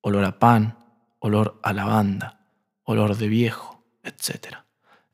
olor 0.00 0.24
a 0.24 0.38
pan, 0.38 0.78
olor 1.18 1.58
a 1.62 1.72
lavanda, 1.72 2.46
olor 2.84 3.16
de 3.16 3.28
viejo, 3.28 3.82
etc. 4.02 4.58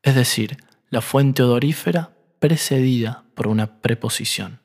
Es 0.03 0.15
decir, 0.15 0.59
la 0.91 1.01
fuente 1.01 1.43
odorífera 1.43 2.17
precedida 2.39 3.25
por 3.35 3.49
una 3.49 3.81
preposición. 3.81 4.61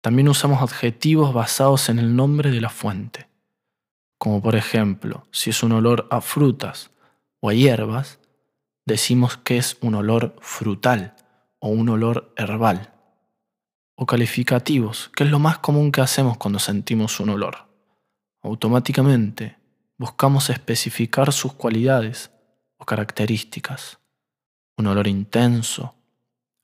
También 0.00 0.28
usamos 0.28 0.62
adjetivos 0.62 1.32
basados 1.32 1.88
en 1.88 1.98
el 1.98 2.16
nombre 2.16 2.50
de 2.50 2.60
la 2.60 2.68
fuente, 2.68 3.28
como 4.18 4.42
por 4.42 4.56
ejemplo, 4.56 5.26
si 5.30 5.50
es 5.50 5.62
un 5.62 5.72
olor 5.72 6.08
a 6.10 6.20
frutas 6.20 6.90
o 7.40 7.50
a 7.50 7.54
hierbas, 7.54 8.20
decimos 8.86 9.36
que 9.36 9.58
es 9.58 9.76
un 9.80 9.94
olor 9.94 10.36
frutal 10.40 11.14
o 11.64 11.68
un 11.68 11.88
olor 11.88 12.34
herbal. 12.36 12.92
O 13.96 14.04
calificativos, 14.04 15.10
que 15.16 15.24
es 15.24 15.30
lo 15.30 15.38
más 15.38 15.60
común 15.60 15.92
que 15.92 16.02
hacemos 16.02 16.36
cuando 16.36 16.58
sentimos 16.58 17.20
un 17.20 17.30
olor. 17.30 17.56
Automáticamente 18.42 19.56
buscamos 19.96 20.50
especificar 20.50 21.32
sus 21.32 21.54
cualidades 21.54 22.30
o 22.76 22.84
características. 22.84 23.98
Un 24.76 24.88
olor 24.88 25.06
intenso, 25.06 25.94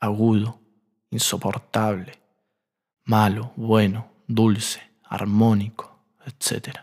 agudo, 0.00 0.60
insoportable, 1.08 2.20
malo, 3.04 3.54
bueno, 3.56 4.12
dulce, 4.26 4.82
armónico, 5.04 5.98
etc. 6.26 6.76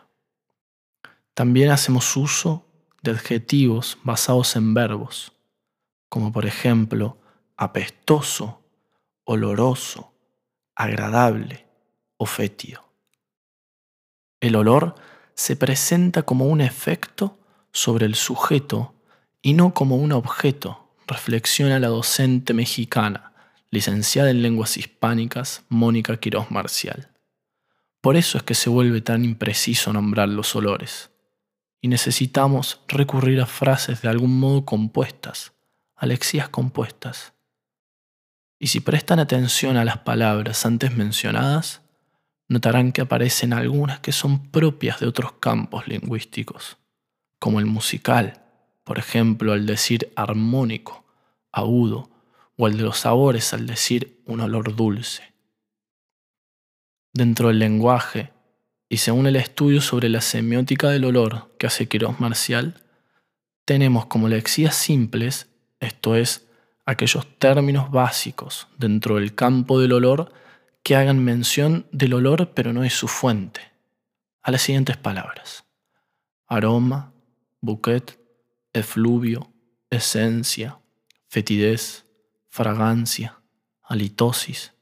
También 1.35 1.69
hacemos 1.69 2.17
uso 2.17 2.65
de 3.03 3.11
adjetivos 3.11 3.99
basados 4.03 4.55
en 4.55 4.73
verbos, 4.73 5.33
como 6.09 6.31
por 6.31 6.47
ejemplo 6.47 7.19
apestoso, 7.57 8.63
oloroso, 9.23 10.13
agradable 10.75 11.67
o 12.17 12.25
fétido. 12.25 12.83
El 14.39 14.55
olor 14.55 14.95
se 15.33 15.55
presenta 15.55 16.23
como 16.23 16.45
un 16.45 16.61
efecto 16.61 17.39
sobre 17.71 18.05
el 18.05 18.15
sujeto 18.15 18.95
y 19.41 19.53
no 19.53 19.73
como 19.73 19.97
un 19.97 20.11
objeto, 20.11 20.93
reflexiona 21.07 21.79
la 21.79 21.87
docente 21.87 22.53
mexicana 22.53 23.33
licenciada 23.69 24.29
en 24.29 24.41
lenguas 24.41 24.77
hispánicas 24.77 25.63
Mónica 25.69 26.17
Quirós 26.17 26.51
Marcial. 26.51 27.11
Por 28.01 28.15
eso 28.15 28.37
es 28.37 28.43
que 28.43 28.55
se 28.55 28.69
vuelve 28.69 29.01
tan 29.01 29.25
impreciso 29.25 29.91
nombrar 29.91 30.29
los 30.29 30.55
olores, 30.55 31.11
y 31.81 31.87
necesitamos 31.87 32.81
recurrir 32.87 33.41
a 33.41 33.45
frases 33.45 34.01
de 34.01 34.09
algún 34.09 34.39
modo 34.39 34.65
compuestas, 34.65 35.53
alexías 35.95 36.49
compuestas. 36.49 37.33
Y 38.59 38.67
si 38.67 38.79
prestan 38.79 39.19
atención 39.19 39.77
a 39.77 39.85
las 39.85 39.99
palabras 39.99 40.65
antes 40.65 40.95
mencionadas, 40.95 41.81
notarán 42.47 42.91
que 42.91 43.01
aparecen 43.01 43.53
algunas 43.53 43.99
que 43.99 44.11
son 44.11 44.49
propias 44.49 44.99
de 44.99 45.07
otros 45.07 45.33
campos 45.33 45.87
lingüísticos, 45.87 46.77
como 47.39 47.59
el 47.59 47.65
musical, 47.65 48.41
por 48.83 48.99
ejemplo, 48.99 49.53
al 49.53 49.65
decir 49.65 50.11
armónico, 50.15 51.05
agudo, 51.51 52.09
o 52.55 52.67
el 52.67 52.77
de 52.77 52.83
los 52.83 52.99
sabores 52.99 53.53
al 53.53 53.67
decir 53.67 54.21
un 54.25 54.39
olor 54.39 54.75
dulce. 54.75 55.33
Dentro 57.13 57.49
del 57.49 57.59
lenguaje, 57.59 58.31
y 58.89 58.97
según 58.97 59.27
el 59.27 59.35
estudio 59.35 59.81
sobre 59.81 60.09
la 60.09 60.21
semiótica 60.21 60.89
del 60.89 61.05
olor 61.05 61.55
que 61.59 61.67
hace 61.67 61.87
Quirós 61.87 62.19
Marcial, 62.19 62.81
tenemos 63.65 64.05
como 64.05 64.29
lexías 64.29 64.75
simples, 64.75 65.49
esto 65.79 66.15
es, 66.15 66.46
aquellos 66.87 67.27
términos 67.37 67.91
básicos 67.91 68.69
dentro 68.77 69.15
del 69.15 69.35
campo 69.35 69.79
del 69.79 69.91
olor 69.91 70.31
que 70.83 70.95
hagan 70.95 71.23
mención 71.23 71.85
del 71.91 72.13
olor 72.13 72.53
pero 72.53 72.71
no 72.71 72.85
es 72.85 72.93
su 72.93 73.09
fuente, 73.09 73.61
a 74.41 74.51
las 74.51 74.61
siguientes 74.61 74.95
palabras. 74.95 75.65
Aroma, 76.47 77.11
bouquet, 77.59 78.17
efluvio, 78.71 79.51
esencia, 79.89 80.79
fetidez, 81.27 82.05
fragancia, 82.47 83.41
halitosis, 83.83 84.73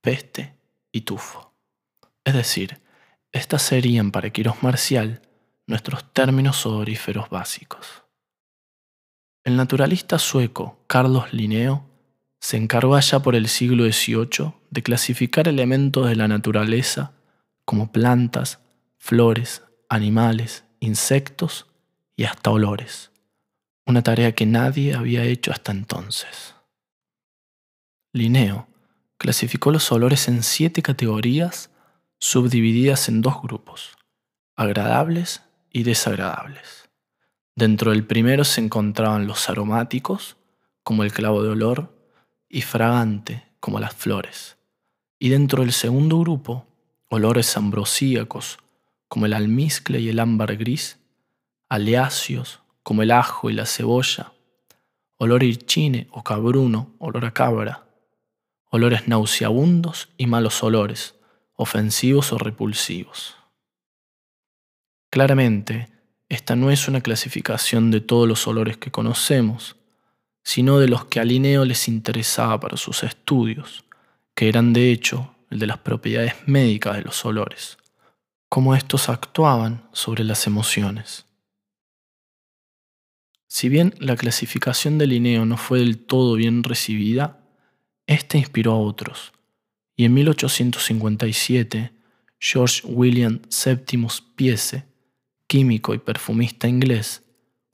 peste 0.00 0.54
y 0.92 1.00
tufo. 1.00 1.52
Es 2.22 2.34
decir, 2.34 2.80
estas 3.32 3.62
serían 3.62 4.12
para 4.12 4.30
Quirós 4.30 4.62
Marcial 4.62 5.20
nuestros 5.66 6.12
términos 6.12 6.64
odoríferos 6.64 7.28
básicos. 7.28 8.04
El 9.42 9.56
naturalista 9.56 10.18
sueco 10.18 10.84
Carlos 10.86 11.32
Linneo 11.32 11.86
se 12.40 12.58
encargó 12.58 12.94
allá 12.94 13.20
por 13.20 13.34
el 13.34 13.48
siglo 13.48 13.90
XVIII 13.90 14.54
de 14.70 14.82
clasificar 14.82 15.48
elementos 15.48 16.08
de 16.08 16.16
la 16.16 16.28
naturaleza 16.28 17.12
como 17.64 17.90
plantas, 17.90 18.60
flores, 18.98 19.62
animales, 19.88 20.64
insectos 20.78 21.66
y 22.16 22.24
hasta 22.24 22.50
olores, 22.50 23.12
una 23.86 24.02
tarea 24.02 24.32
que 24.32 24.44
nadie 24.44 24.94
había 24.94 25.24
hecho 25.24 25.52
hasta 25.52 25.72
entonces. 25.72 26.54
Linneo 28.12 28.68
clasificó 29.16 29.70
los 29.70 29.90
olores 29.90 30.28
en 30.28 30.42
siete 30.42 30.82
categorías 30.82 31.70
subdivididas 32.18 33.08
en 33.08 33.22
dos 33.22 33.40
grupos, 33.40 33.96
agradables 34.54 35.42
y 35.70 35.84
desagradables. 35.84 36.79
Dentro 37.60 37.90
del 37.90 38.06
primero 38.06 38.44
se 38.44 38.62
encontraban 38.62 39.26
los 39.26 39.50
aromáticos, 39.50 40.38
como 40.82 41.04
el 41.04 41.12
clavo 41.12 41.42
de 41.42 41.50
olor, 41.50 41.94
y 42.48 42.62
fragante, 42.62 43.52
como 43.60 43.78
las 43.78 43.94
flores. 43.94 44.56
Y 45.18 45.28
dentro 45.28 45.60
del 45.60 45.72
segundo 45.72 46.18
grupo, 46.20 46.66
olores 47.10 47.54
ambrosíacos, 47.58 48.60
como 49.08 49.26
el 49.26 49.34
almizcle 49.34 50.00
y 50.00 50.08
el 50.08 50.20
ámbar 50.20 50.56
gris, 50.56 51.00
aleáceos, 51.68 52.62
como 52.82 53.02
el 53.02 53.10
ajo 53.10 53.50
y 53.50 53.52
la 53.52 53.66
cebolla, 53.66 54.32
olor 55.18 55.42
irchine 55.42 56.08
o 56.12 56.24
cabruno, 56.24 56.94
olor 56.98 57.26
a 57.26 57.34
cabra, 57.34 57.88
olores 58.70 59.06
nauseabundos 59.06 60.08
y 60.16 60.26
malos 60.26 60.62
olores, 60.62 61.14
ofensivos 61.56 62.32
o 62.32 62.38
repulsivos. 62.38 63.36
Claramente, 65.10 65.89
esta 66.30 66.54
no 66.54 66.70
es 66.70 66.86
una 66.86 67.00
clasificación 67.00 67.90
de 67.90 68.00
todos 68.00 68.26
los 68.26 68.46
olores 68.46 68.76
que 68.76 68.92
conocemos, 68.92 69.76
sino 70.44 70.78
de 70.78 70.86
los 70.86 71.04
que 71.04 71.18
a 71.18 71.24
Linneo 71.24 71.64
les 71.64 71.88
interesaba 71.88 72.60
para 72.60 72.76
sus 72.76 73.02
estudios, 73.02 73.84
que 74.36 74.48
eran 74.48 74.72
de 74.72 74.92
hecho 74.92 75.34
el 75.50 75.58
de 75.58 75.66
las 75.66 75.78
propiedades 75.78 76.34
médicas 76.46 76.96
de 76.96 77.02
los 77.02 77.24
olores, 77.24 77.78
cómo 78.48 78.76
estos 78.76 79.08
actuaban 79.08 79.82
sobre 79.92 80.22
las 80.22 80.46
emociones. 80.46 81.26
Si 83.48 83.68
bien 83.68 83.92
la 83.98 84.14
clasificación 84.14 84.98
de 84.98 85.08
Linneo 85.08 85.44
no 85.44 85.56
fue 85.56 85.80
del 85.80 85.98
todo 85.98 86.36
bien 86.36 86.62
recibida, 86.62 87.40
esta 88.06 88.38
inspiró 88.38 88.72
a 88.72 88.78
otros, 88.78 89.32
y 89.96 90.04
en 90.04 90.14
1857 90.14 91.90
George 92.38 92.86
William 92.86 93.42
Septimus 93.48 94.20
Piese, 94.20 94.89
químico 95.50 95.94
y 95.94 95.98
perfumista 95.98 96.68
inglés, 96.68 97.24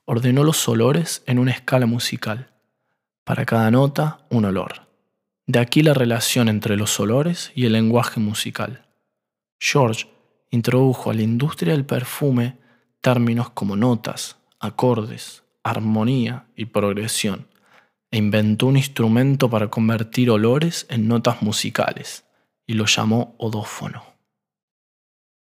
ordenó 0.07 0.45
los 0.45 0.67
olores 0.67 1.23
en 1.27 1.39
una 1.39 1.51
escala 1.51 1.85
musical. 1.85 2.55
Para 3.23 3.45
cada 3.45 3.71
nota, 3.71 4.27
un 4.31 4.47
olor. 4.47 4.89
De 5.47 5.59
aquí 5.59 5.83
la 5.83 5.93
relación 5.93 6.49
entre 6.49 6.79
los 6.79 6.99
olores 6.99 7.53
y 7.55 7.67
el 7.67 7.75
lenguaje 7.75 8.19
musical. 8.19 8.87
George 9.61 10.07
introdujo 10.51 11.11
a 11.11 11.15
la 11.15 11.21
industria 11.21 11.75
del 11.75 11.85
perfume 11.85 12.57
términos 13.03 13.51
como 13.51 13.77
notas, 13.77 14.39
acordes, 14.59 15.45
armonía 15.63 16.47
y 16.57 16.65
progresión, 16.65 17.47
e 18.11 18.17
inventó 18.17 18.69
un 18.69 18.79
instrumento 18.79 19.51
para 19.51 19.69
convertir 19.69 20.31
olores 20.31 20.87
en 20.89 21.09
notas 21.09 21.43
musicales, 21.43 22.25
y 22.67 22.73
lo 22.73 22.87
llamó 22.87 23.35
odófono. 23.37 24.03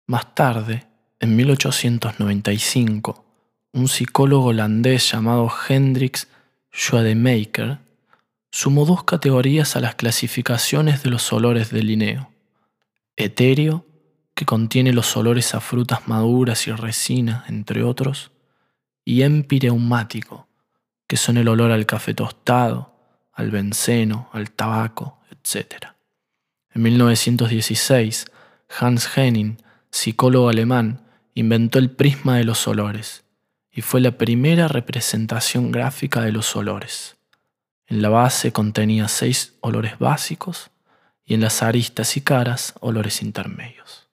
Más 0.07 0.35
tarde, 0.35 0.92
en 1.23 1.37
1895, 1.37 3.25
un 3.75 3.87
psicólogo 3.87 4.47
holandés 4.47 5.09
llamado 5.09 5.49
Hendrix 5.69 6.27
Schwademaker 6.73 7.79
sumó 8.51 8.85
dos 8.85 9.05
categorías 9.05 9.77
a 9.77 9.81
las 9.81 9.95
clasificaciones 9.95 11.05
de 11.05 11.11
los 11.11 11.33
olores 11.33 11.71
de 11.71 11.85
Linneo. 11.85 12.33
Etéreo, 13.15 13.87
que 14.35 14.45
contiene 14.45 14.93
los 14.93 15.17
olores 15.17 15.55
a 15.55 15.61
frutas 15.61 16.09
maduras 16.09 16.67
y 16.67 16.73
resina, 16.73 17.45
entre 17.47 17.85
otros, 17.85 18.33
y 19.05 19.23
empireumático, 19.23 20.49
que 21.07 21.17
son 21.17 21.37
el 21.37 21.47
olor 21.47 21.71
al 21.71 21.87
café 21.87 22.15
tostado, 22.15 22.97
al 23.33 23.53
benceno, 23.53 24.29
al 24.33 24.51
tabaco, 24.51 25.21
etc. 25.31 25.87
En 26.75 26.83
1916, 26.83 28.27
Hans 28.81 29.17
Henning, 29.17 29.63
psicólogo 29.89 30.49
alemán, 30.49 31.03
inventó 31.35 31.79
el 31.79 31.91
prisma 31.91 32.37
de 32.37 32.45
los 32.45 32.67
olores 32.69 33.25
y 33.71 33.81
fue 33.81 34.01
la 34.01 34.13
primera 34.13 34.69
representación 34.69 35.73
gráfica 35.73 36.21
de 36.21 36.33
los 36.33 36.55
olores. 36.57 37.17
En 37.87 38.03
la 38.03 38.11
base 38.11 38.53
contenía 38.53 39.09
seis 39.09 39.55
olores 39.61 39.99
básicos 39.99 40.71
y 41.25 41.35
en 41.35 41.41
las 41.41 41.63
aristas 41.63 42.17
y 42.17 42.21
caras 42.21 42.75
olores 42.81 43.23
intermedios. 43.23 44.09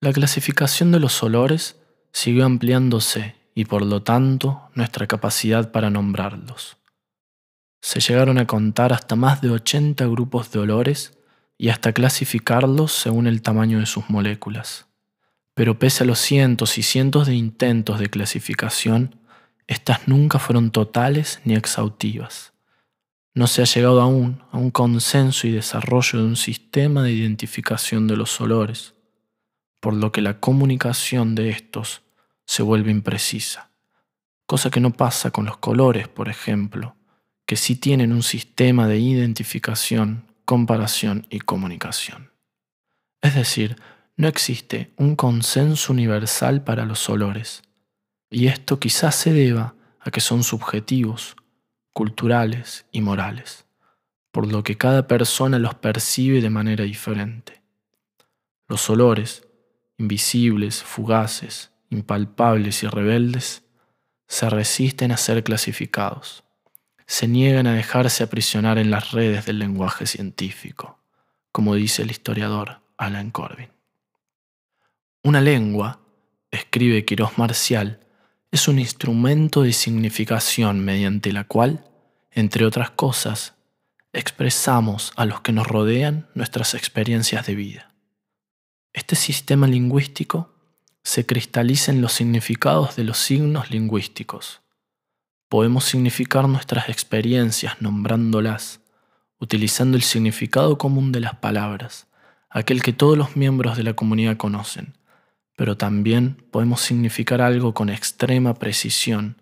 La 0.00 0.12
clasificación 0.12 0.92
de 0.92 1.00
los 1.00 1.22
olores 1.22 1.76
siguió 2.12 2.44
ampliándose 2.44 3.34
y 3.54 3.64
por 3.64 3.84
lo 3.84 4.02
tanto 4.02 4.70
nuestra 4.74 5.06
capacidad 5.06 5.72
para 5.72 5.90
nombrarlos. 5.90 6.76
Se 7.80 8.00
llegaron 8.00 8.38
a 8.38 8.46
contar 8.46 8.92
hasta 8.92 9.16
más 9.16 9.40
de 9.40 9.50
80 9.50 10.06
grupos 10.06 10.50
de 10.50 10.58
olores 10.58 11.18
y 11.58 11.68
hasta 11.68 11.92
clasificarlos 11.92 12.92
según 12.92 13.26
el 13.26 13.42
tamaño 13.42 13.78
de 13.78 13.86
sus 13.86 14.10
moléculas. 14.10 14.85
Pero 15.56 15.78
pese 15.78 16.04
a 16.04 16.06
los 16.06 16.18
cientos 16.18 16.76
y 16.76 16.82
cientos 16.82 17.26
de 17.26 17.34
intentos 17.34 17.98
de 17.98 18.10
clasificación, 18.10 19.18
estas 19.66 20.06
nunca 20.06 20.38
fueron 20.38 20.70
totales 20.70 21.40
ni 21.44 21.54
exhaustivas. 21.54 22.52
No 23.32 23.46
se 23.46 23.62
ha 23.62 23.64
llegado 23.64 24.02
aún 24.02 24.42
a 24.52 24.58
un 24.58 24.70
consenso 24.70 25.46
y 25.46 25.52
desarrollo 25.52 26.18
de 26.18 26.26
un 26.26 26.36
sistema 26.36 27.02
de 27.02 27.12
identificación 27.12 28.06
de 28.06 28.18
los 28.18 28.38
olores, 28.38 28.92
por 29.80 29.94
lo 29.94 30.12
que 30.12 30.20
la 30.20 30.40
comunicación 30.40 31.34
de 31.34 31.48
estos 31.48 32.02
se 32.44 32.62
vuelve 32.62 32.90
imprecisa, 32.90 33.70
cosa 34.44 34.68
que 34.68 34.80
no 34.80 34.92
pasa 34.92 35.30
con 35.30 35.46
los 35.46 35.56
colores, 35.56 36.06
por 36.06 36.28
ejemplo, 36.28 36.96
que 37.46 37.56
sí 37.56 37.76
tienen 37.76 38.12
un 38.12 38.22
sistema 38.22 38.86
de 38.88 38.98
identificación, 38.98 40.30
comparación 40.44 41.26
y 41.30 41.38
comunicación. 41.38 42.30
Es 43.22 43.34
decir, 43.34 43.76
no 44.16 44.28
existe 44.28 44.94
un 44.96 45.14
consenso 45.14 45.92
universal 45.92 46.64
para 46.64 46.86
los 46.86 47.08
olores, 47.10 47.62
y 48.30 48.46
esto 48.46 48.80
quizás 48.80 49.14
se 49.14 49.32
deba 49.32 49.74
a 50.00 50.10
que 50.10 50.20
son 50.20 50.42
subjetivos, 50.42 51.36
culturales 51.92 52.86
y 52.92 53.02
morales, 53.02 53.66
por 54.32 54.50
lo 54.50 54.62
que 54.62 54.78
cada 54.78 55.06
persona 55.06 55.58
los 55.58 55.74
percibe 55.74 56.40
de 56.40 56.50
manera 56.50 56.84
diferente. 56.84 57.62
Los 58.68 58.88
olores, 58.88 59.46
invisibles, 59.98 60.82
fugaces, 60.82 61.72
impalpables 61.90 62.82
y 62.82 62.86
rebeldes, 62.86 63.64
se 64.28 64.48
resisten 64.48 65.12
a 65.12 65.18
ser 65.18 65.44
clasificados, 65.44 66.42
se 67.06 67.28
niegan 67.28 67.66
a 67.66 67.74
dejarse 67.74 68.24
aprisionar 68.24 68.78
en 68.78 68.90
las 68.90 69.12
redes 69.12 69.44
del 69.44 69.58
lenguaje 69.58 70.06
científico, 70.06 70.98
como 71.52 71.74
dice 71.74 72.02
el 72.02 72.10
historiador 72.10 72.80
Alan 72.96 73.30
Corbin. 73.30 73.75
Una 75.26 75.40
lengua, 75.40 75.98
escribe 76.52 77.04
Quirós 77.04 77.36
Marcial, 77.36 77.98
es 78.52 78.68
un 78.68 78.78
instrumento 78.78 79.62
de 79.62 79.72
significación 79.72 80.84
mediante 80.84 81.32
la 81.32 81.42
cual, 81.42 81.84
entre 82.30 82.64
otras 82.64 82.90
cosas, 82.90 83.56
expresamos 84.12 85.12
a 85.16 85.24
los 85.24 85.40
que 85.40 85.50
nos 85.50 85.66
rodean 85.66 86.28
nuestras 86.34 86.74
experiencias 86.74 87.44
de 87.44 87.56
vida. 87.56 87.92
Este 88.92 89.16
sistema 89.16 89.66
lingüístico 89.66 90.54
se 91.02 91.26
cristalizan 91.26 92.00
los 92.00 92.12
significados 92.12 92.94
de 92.94 93.02
los 93.02 93.18
signos 93.18 93.72
lingüísticos. 93.72 94.60
Podemos 95.48 95.86
significar 95.86 96.48
nuestras 96.48 96.88
experiencias 96.88 97.82
nombrándolas, 97.82 98.78
utilizando 99.40 99.96
el 99.96 100.04
significado 100.04 100.78
común 100.78 101.10
de 101.10 101.18
las 101.18 101.34
palabras, 101.34 102.06
aquel 102.48 102.80
que 102.80 102.92
todos 102.92 103.18
los 103.18 103.34
miembros 103.34 103.76
de 103.76 103.82
la 103.82 103.94
comunidad 103.94 104.36
conocen, 104.36 104.94
pero 105.56 105.76
también 105.76 106.36
podemos 106.50 106.82
significar 106.82 107.40
algo 107.40 107.74
con 107.74 107.88
extrema 107.88 108.54
precisión 108.54 109.40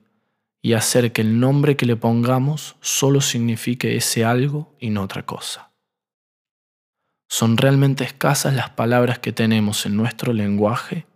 y 0.63 0.73
hacer 0.73 1.13
que 1.13 1.21
el 1.21 1.41
nombre 1.41 1.77
que 1.77 1.85
le 1.85 1.97
pongamos 1.97 2.77
solo 2.81 3.21
signifique 3.21 3.97
ese 3.97 4.25
algo 4.25 4.75
y 4.81 4.91
no 4.91 5.03
otra 5.03 5.27
cosa. 5.27 5.73
Son 7.29 7.57
realmente 7.57 8.05
escasas 8.05 8.55
las 8.55 8.71
palabras 8.71 9.19
que 9.19 9.33
tenemos 9.33 9.85
en 9.87 9.97
nuestro 9.97 10.33
lenguaje 10.33 11.07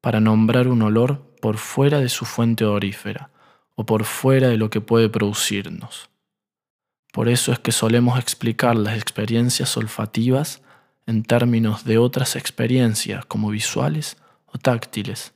para 0.00 0.20
nombrar 0.20 0.68
un 0.68 0.82
olor 0.82 1.34
por 1.40 1.56
fuera 1.56 1.98
de 1.98 2.08
su 2.08 2.26
fuente 2.26 2.64
odorífera 2.64 3.30
o 3.74 3.86
por 3.86 4.04
fuera 4.04 4.48
de 4.48 4.58
lo 4.58 4.70
que 4.70 4.80
puede 4.80 5.08
producirnos. 5.08 6.10
Por 7.12 7.28
eso 7.28 7.52
es 7.52 7.58
que 7.58 7.72
solemos 7.72 8.18
explicar 8.18 8.76
las 8.76 8.96
experiencias 8.96 9.76
olfativas 9.76 10.62
en 11.06 11.22
términos 11.22 11.84
de 11.84 11.98
otras 11.98 12.36
experiencias 12.36 13.24
como 13.24 13.50
visuales 13.50 14.16
o 14.52 14.58
táctiles 14.58 15.34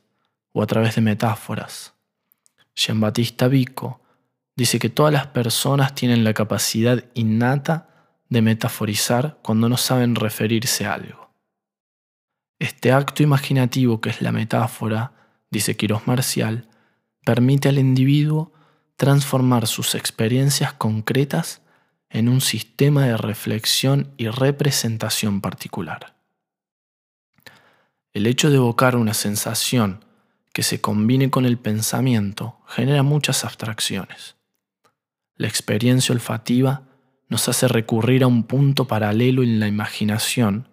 o 0.51 0.61
a 0.61 0.67
través 0.67 0.95
de 0.95 1.01
metáforas. 1.01 1.93
Jean-Baptiste 2.75 3.47
Vico 3.47 4.01
dice 4.55 4.79
que 4.79 4.89
todas 4.89 5.13
las 5.13 5.27
personas 5.27 5.95
tienen 5.95 6.23
la 6.23 6.33
capacidad 6.33 7.03
innata 7.13 7.89
de 8.29 8.41
metaforizar 8.41 9.39
cuando 9.41 9.69
no 9.69 9.77
saben 9.77 10.15
referirse 10.15 10.85
a 10.85 10.93
algo. 10.93 11.31
Este 12.59 12.91
acto 12.91 13.23
imaginativo 13.23 14.01
que 14.01 14.09
es 14.09 14.21
la 14.21 14.31
metáfora, 14.31 15.13
dice 15.51 15.77
Quirós 15.77 16.07
Marcial, 16.07 16.67
permite 17.23 17.69
al 17.69 17.77
individuo 17.77 18.51
transformar 18.95 19.67
sus 19.67 19.93
experiencias 19.95 20.73
concretas 20.73 21.61
en 22.09 22.29
un 22.29 22.41
sistema 22.41 23.05
de 23.05 23.17
reflexión 23.17 24.13
y 24.17 24.27
representación 24.29 25.41
particular. 25.41 26.16
El 28.17 28.25
hecho 28.25 28.49
de 28.49 28.55
evocar 28.55 28.95
una 28.95 29.13
sensación 29.13 30.03
que 30.51 30.63
se 30.63 30.81
combine 30.81 31.29
con 31.29 31.45
el 31.45 31.59
pensamiento 31.59 32.57
genera 32.65 33.03
muchas 33.03 33.45
abstracciones. 33.45 34.37
La 35.35 35.47
experiencia 35.47 36.13
olfativa 36.13 36.81
nos 37.29 37.47
hace 37.47 37.67
recurrir 37.67 38.23
a 38.23 38.27
un 38.27 38.45
punto 38.45 38.85
paralelo 38.85 39.43
en 39.43 39.59
la 39.59 39.67
imaginación 39.67 40.67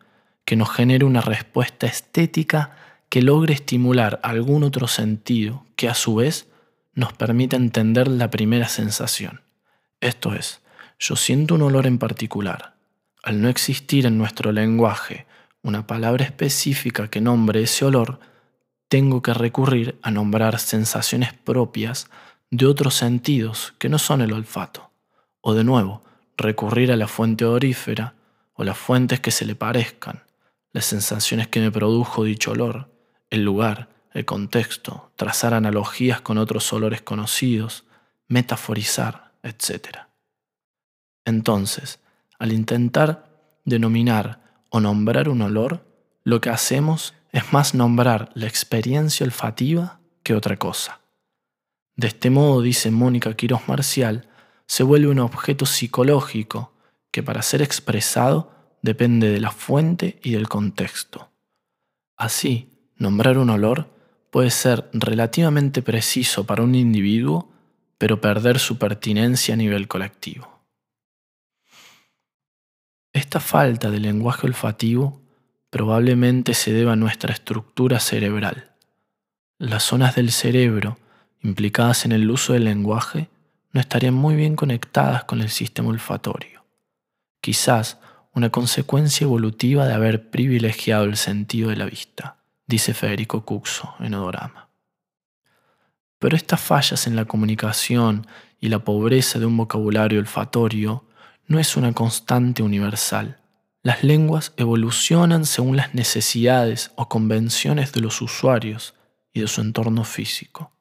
que 0.46 0.56
nos 0.56 0.70
genere 0.70 1.04
una 1.04 1.20
respuesta 1.20 1.86
estética 1.86 2.78
que 3.10 3.20
logre 3.20 3.52
estimular 3.52 4.20
algún 4.22 4.64
otro 4.64 4.88
sentido 4.88 5.66
que 5.76 5.90
a 5.90 5.94
su 5.94 6.14
vez 6.14 6.48
nos 6.94 7.12
permita 7.12 7.56
entender 7.56 8.08
la 8.08 8.30
primera 8.30 8.68
sensación. 8.68 9.42
Esto 10.00 10.32
es, 10.32 10.62
yo 10.98 11.14
siento 11.14 11.56
un 11.56 11.60
olor 11.60 11.86
en 11.86 11.98
particular. 11.98 12.76
Al 13.22 13.42
no 13.42 13.50
existir 13.50 14.06
en 14.06 14.16
nuestro 14.16 14.50
lenguaje 14.50 15.26
una 15.64 15.86
palabra 15.86 16.24
específica 16.24 17.08
que 17.08 17.20
nombre 17.20 17.62
ese 17.62 17.84
olor, 17.84 18.20
tengo 18.88 19.22
que 19.22 19.34
recurrir 19.34 19.98
a 20.02 20.10
nombrar 20.10 20.60
sensaciones 20.60 21.32
propias 21.32 22.08
de 22.50 22.66
otros 22.66 22.94
sentidos 22.94 23.74
que 23.78 23.88
no 23.88 23.98
son 23.98 24.20
el 24.20 24.32
olfato. 24.32 24.90
O 25.40 25.54
de 25.54 25.64
nuevo, 25.64 26.04
recurrir 26.36 26.92
a 26.92 26.96
la 26.96 27.08
fuente 27.08 27.44
odorífera 27.44 28.14
o 28.52 28.62
las 28.62 28.78
fuentes 28.78 29.20
que 29.20 29.30
se 29.30 29.46
le 29.46 29.56
parezcan, 29.56 30.22
las 30.72 30.84
sensaciones 30.84 31.48
que 31.48 31.60
me 31.60 31.72
produjo 31.72 32.24
dicho 32.24 32.52
olor, 32.52 32.90
el 33.30 33.42
lugar, 33.42 33.88
el 34.12 34.26
contexto, 34.26 35.10
trazar 35.16 35.54
analogías 35.54 36.20
con 36.20 36.36
otros 36.36 36.70
olores 36.72 37.00
conocidos, 37.00 37.84
metaforizar, 38.28 39.32
etc. 39.42 39.98
Entonces, 41.24 42.00
al 42.38 42.52
intentar 42.52 43.34
denominar 43.64 44.43
o 44.74 44.80
nombrar 44.80 45.28
un 45.28 45.40
olor, 45.40 45.86
lo 46.24 46.40
que 46.40 46.50
hacemos 46.50 47.14
es 47.30 47.52
más 47.52 47.76
nombrar 47.76 48.30
la 48.34 48.48
experiencia 48.48 49.24
olfativa 49.24 50.00
que 50.24 50.34
otra 50.34 50.56
cosa. 50.56 51.00
De 51.94 52.08
este 52.08 52.28
modo, 52.28 52.60
dice 52.60 52.90
Mónica 52.90 53.34
Quirós 53.34 53.68
Marcial, 53.68 54.26
se 54.66 54.82
vuelve 54.82 55.06
un 55.06 55.20
objeto 55.20 55.64
psicológico 55.64 56.72
que 57.12 57.22
para 57.22 57.42
ser 57.42 57.62
expresado 57.62 58.50
depende 58.82 59.30
de 59.30 59.38
la 59.38 59.52
fuente 59.52 60.18
y 60.24 60.32
del 60.32 60.48
contexto. 60.48 61.30
Así, 62.16 62.90
nombrar 62.96 63.38
un 63.38 63.50
olor 63.50 63.94
puede 64.32 64.50
ser 64.50 64.90
relativamente 64.92 65.82
preciso 65.82 66.46
para 66.46 66.64
un 66.64 66.74
individuo, 66.74 67.48
pero 67.96 68.20
perder 68.20 68.58
su 68.58 68.76
pertinencia 68.76 69.54
a 69.54 69.56
nivel 69.56 69.86
colectivo. 69.86 70.53
Esta 73.14 73.38
falta 73.38 73.92
de 73.92 74.00
lenguaje 74.00 74.44
olfativo 74.44 75.22
probablemente 75.70 76.52
se 76.52 76.72
deba 76.72 76.94
a 76.94 76.96
nuestra 76.96 77.32
estructura 77.32 78.00
cerebral. 78.00 78.72
Las 79.56 79.84
zonas 79.84 80.16
del 80.16 80.32
cerebro 80.32 80.98
implicadas 81.40 82.04
en 82.04 82.10
el 82.10 82.28
uso 82.28 82.54
del 82.54 82.64
lenguaje 82.64 83.30
no 83.70 83.80
estarían 83.80 84.14
muy 84.14 84.34
bien 84.34 84.56
conectadas 84.56 85.22
con 85.24 85.40
el 85.40 85.50
sistema 85.50 85.90
olfatorio. 85.90 86.64
Quizás 87.40 87.98
una 88.32 88.50
consecuencia 88.50 89.26
evolutiva 89.26 89.86
de 89.86 89.94
haber 89.94 90.30
privilegiado 90.30 91.04
el 91.04 91.16
sentido 91.16 91.70
de 91.70 91.76
la 91.76 91.84
vista, 91.84 92.38
dice 92.66 92.94
Federico 92.94 93.44
Cuxo 93.44 93.94
en 94.00 94.14
Odorama. 94.14 94.70
Pero 96.18 96.36
estas 96.36 96.60
fallas 96.60 97.06
en 97.06 97.14
la 97.14 97.26
comunicación 97.26 98.26
y 98.58 98.70
la 98.70 98.80
pobreza 98.80 99.38
de 99.38 99.46
un 99.46 99.56
vocabulario 99.56 100.18
olfatorio 100.18 101.04
no 101.46 101.58
es 101.58 101.76
una 101.76 101.92
constante 101.92 102.62
universal. 102.62 103.38
Las 103.82 104.02
lenguas 104.02 104.52
evolucionan 104.56 105.44
según 105.44 105.76
las 105.76 105.94
necesidades 105.94 106.92
o 106.96 107.08
convenciones 107.08 107.92
de 107.92 108.00
los 108.00 108.22
usuarios 108.22 108.94
y 109.32 109.40
de 109.40 109.48
su 109.48 109.60
entorno 109.60 110.04
físico. 110.04 110.72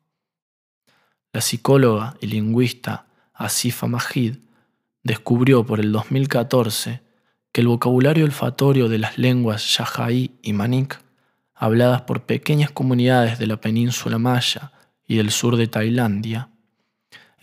La 1.33 1.41
psicóloga 1.41 2.15
y 2.21 2.27
lingüista 2.27 3.07
Asifa 3.33 3.87
Majid 3.87 4.37
descubrió 5.03 5.65
por 5.65 5.79
el 5.79 5.91
2014 5.91 7.01
que 7.51 7.61
el 7.61 7.67
vocabulario 7.67 8.23
olfatorio 8.23 8.87
de 8.87 8.99
las 8.99 9.17
lenguas 9.17 9.77
Yajaí 9.77 10.39
y 10.41 10.53
Manik, 10.53 10.99
habladas 11.53 12.03
por 12.03 12.25
pequeñas 12.25 12.71
comunidades 12.71 13.37
de 13.37 13.47
la 13.47 13.57
península 13.57 14.17
maya 14.17 14.71
y 15.05 15.17
del 15.17 15.31
sur 15.31 15.57
de 15.57 15.67
Tailandia, 15.67 16.49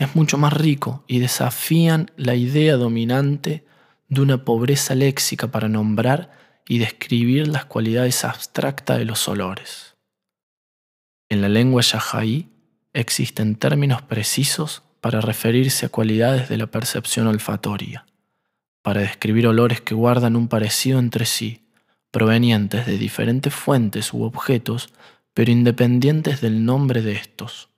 es 0.00 0.16
mucho 0.16 0.38
más 0.38 0.54
rico 0.54 1.04
y 1.06 1.18
desafían 1.18 2.10
la 2.16 2.34
idea 2.34 2.76
dominante 2.76 3.66
de 4.08 4.22
una 4.22 4.46
pobreza 4.46 4.94
léxica 4.94 5.50
para 5.50 5.68
nombrar 5.68 6.30
y 6.66 6.78
describir 6.78 7.46
las 7.48 7.66
cualidades 7.66 8.24
abstractas 8.24 8.98
de 8.98 9.04
los 9.04 9.28
olores. 9.28 9.96
En 11.28 11.42
la 11.42 11.50
lengua 11.50 11.82
yajaí 11.82 12.48
existen 12.94 13.56
términos 13.56 14.00
precisos 14.00 14.82
para 15.02 15.20
referirse 15.20 15.86
a 15.86 15.90
cualidades 15.90 16.48
de 16.48 16.56
la 16.56 16.66
percepción 16.66 17.26
olfatoria, 17.26 18.06
para 18.80 19.02
describir 19.02 19.46
olores 19.46 19.82
que 19.82 19.94
guardan 19.94 20.34
un 20.34 20.48
parecido 20.48 20.98
entre 20.98 21.26
sí, 21.26 21.66
provenientes 22.10 22.86
de 22.86 22.96
diferentes 22.96 23.54
fuentes 23.54 24.14
u 24.14 24.22
objetos, 24.22 24.88
pero 25.34 25.52
independientes 25.52 26.40
del 26.40 26.64
nombre 26.64 27.02
de 27.02 27.12
estos. 27.12 27.68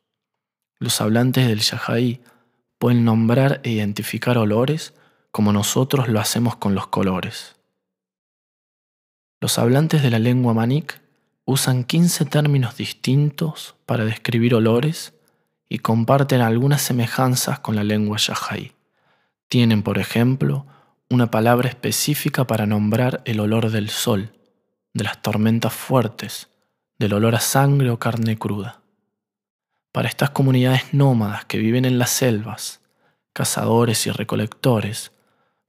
Los 0.83 1.01
hablantes 1.01 1.47
del 1.47 1.61
Yajaí 1.61 2.21
pueden 2.81 3.05
nombrar 3.05 3.61
e 3.63 3.71
identificar 3.71 4.37
olores 4.37 4.95
como 5.31 5.53
nosotros 5.53 6.09
lo 6.09 6.19
hacemos 6.19 6.57
con 6.57 6.75
los 6.75 6.89
colores. 6.89 7.55
Los 9.41 9.61
hablantes 9.61 10.03
de 10.03 10.11
la 10.11 10.19
lengua 10.19 10.55
manik 10.55 11.01
usan 11.45 11.85
15 11.85 12.25
términos 12.25 12.77
distintos 12.77 13.77
para 13.87 14.05
describir 14.05 14.57
olores 14.57 15.15
y 15.69 15.79
comparten 15.79 16.41
algunas 16.41 16.83
semejanzas 16.83 17.61
con 17.61 17.77
la 17.77 17.85
lengua 17.85 18.19
Yajaí. 18.19 18.73
Tienen, 19.47 19.85
por 19.85 19.99
ejemplo, 20.01 20.67
una 21.09 21.31
palabra 21.31 21.69
específica 21.69 22.49
para 22.49 22.67
nombrar 22.67 23.23
el 23.25 23.39
olor 23.39 23.71
del 23.71 23.89
sol, 23.89 24.33
de 24.95 25.05
las 25.05 25.23
tormentas 25.23 25.73
fuertes, 25.73 26.49
del 26.99 27.13
olor 27.13 27.37
a 27.37 27.41
sangre 27.41 27.91
o 27.91 28.01
carne 28.01 28.37
cruda. 28.37 28.82
Para 29.93 30.09
estas 30.09 30.31
comunidades 30.31 30.95
nómadas 30.95 31.45
que 31.45 31.59
viven 31.59 31.85
en 31.85 31.99
las 31.99 32.11
selvas, 32.11 32.81
cazadores 33.35 34.07
y 34.07 34.11
recolectores, 34.11 35.13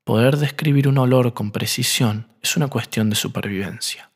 poder 0.05 0.37
describir 0.37 0.87
un 0.87 0.97
olor 0.97 1.33
con 1.33 1.51
precisión 1.51 2.29
es 2.41 2.55
una 2.55 2.69
cuestión 2.69 3.09
de 3.09 3.17
supervivencia. 3.17 4.11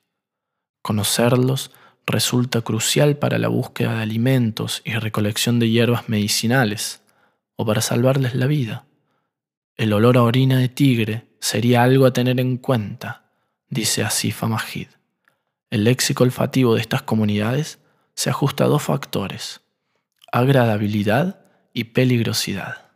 Conocerlos 0.82 1.72
resulta 2.06 2.62
crucial 2.62 3.18
para 3.18 3.38
la 3.38 3.50
búsqueda 3.50 3.96
de 3.96 4.02
alimentos 4.04 4.82
y 4.86 4.94
recolección 4.94 5.60
de 5.60 5.70
hierbas 5.70 6.08
medicinales, 6.08 7.02
o 7.58 7.66
para 7.66 7.82
salvarles 7.82 8.34
la 8.34 8.48
vida. 8.48 8.86
El 9.76 9.92
olor 9.92 10.16
a 10.16 10.24
orina 10.24 10.58
de 10.58 10.70
tigre 10.70 11.28
sería 11.40 11.84
algo 11.84 12.06
a 12.06 12.14
tener 12.14 12.40
en 12.40 12.58
cuenta, 12.58 13.30
dice 13.70 14.04
Asifa 14.04 14.48
Majid. 14.48 14.88
El 15.70 15.84
léxico 15.84 16.24
olfativo 16.24 16.76
de 16.76 16.82
estas 16.82 17.02
comunidades 17.02 17.80
se 18.14 18.30
ajusta 18.30 18.64
a 18.64 18.68
dos 18.68 18.84
factores, 18.84 19.62
agradabilidad 20.32 21.40
y 21.74 21.86
peligrosidad. 21.86 22.88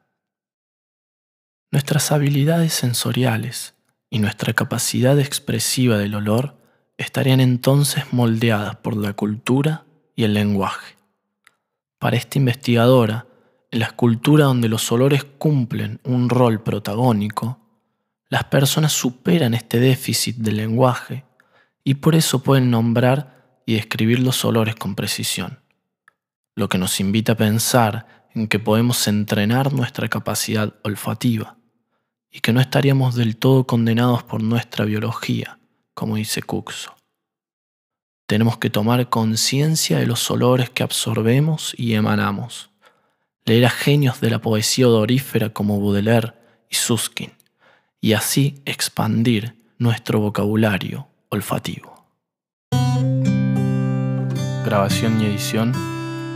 Nuestras 1.71 2.11
habilidades 2.11 2.73
sensoriales 2.73 3.75
y 4.09 4.19
nuestra 4.19 4.53
capacidad 4.53 5.17
expresiva 5.19 5.97
del 5.97 6.15
olor 6.15 6.57
estarían 6.97 7.39
entonces 7.39 8.11
moldeadas 8.11 8.75
por 8.77 8.97
la 8.97 9.13
cultura 9.13 9.85
y 10.15 10.23
el 10.23 10.33
lenguaje. 10.33 10.97
Para 11.97 12.17
esta 12.17 12.37
investigadora, 12.37 13.25
en 13.71 13.79
la 13.79 13.85
escultura 13.85 14.45
donde 14.45 14.67
los 14.67 14.91
olores 14.91 15.23
cumplen 15.23 15.99
un 16.03 16.29
rol 16.29 16.61
protagónico, 16.61 17.59
las 18.27 18.43
personas 18.45 18.91
superan 18.91 19.53
este 19.53 19.79
déficit 19.79 20.37
del 20.37 20.57
lenguaje 20.57 21.25
y 21.83 21.95
por 21.95 22.15
eso 22.15 22.43
pueden 22.43 22.69
nombrar 22.69 23.61
y 23.65 23.75
describir 23.75 24.19
los 24.19 24.43
olores 24.43 24.75
con 24.75 24.95
precisión, 24.95 25.59
lo 26.55 26.69
que 26.69 26.77
nos 26.77 26.99
invita 26.99 27.33
a 27.33 27.37
pensar 27.37 28.27
en 28.33 28.47
que 28.47 28.59
podemos 28.59 29.07
entrenar 29.07 29.73
nuestra 29.73 30.07
capacidad 30.07 30.73
olfativa 30.83 31.57
y 32.31 32.39
que 32.39 32.53
no 32.53 32.61
estaríamos 32.61 33.15
del 33.15 33.35
todo 33.35 33.65
condenados 33.65 34.23
por 34.23 34.41
nuestra 34.41 34.85
biología, 34.85 35.59
como 35.93 36.15
dice 36.15 36.41
Cuxo. 36.41 36.95
Tenemos 38.25 38.57
que 38.57 38.69
tomar 38.69 39.09
conciencia 39.09 39.99
de 39.99 40.07
los 40.07 40.31
olores 40.31 40.69
que 40.69 40.83
absorbemos 40.83 41.73
y 41.77 41.95
emanamos, 41.95 42.69
leer 43.43 43.65
a 43.65 43.69
genios 43.69 44.21
de 44.21 44.29
la 44.29 44.39
poesía 44.39 44.87
odorífera 44.87 45.49
como 45.49 45.81
Baudelaire 45.81 46.33
y 46.69 46.75
Suskin, 46.75 47.33
y 47.99 48.13
así 48.13 48.61
expandir 48.65 49.55
nuestro 49.77 50.21
vocabulario 50.21 51.07
olfativo. 51.29 52.05
Grabación 54.63 55.19
y 55.19 55.25
edición, 55.25 55.73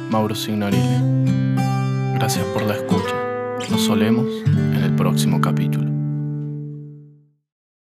Mauro 0.10 0.36
Signorile. 0.36 1.00
Gracias 2.16 2.46
por 2.54 2.64
la 2.64 2.76
escucha. 2.76 3.16
Nos 3.70 3.82
solemos 3.82 4.26
en 4.46 4.84
el 4.84 4.96
próximo 4.96 5.42
capítulo. 5.42 5.95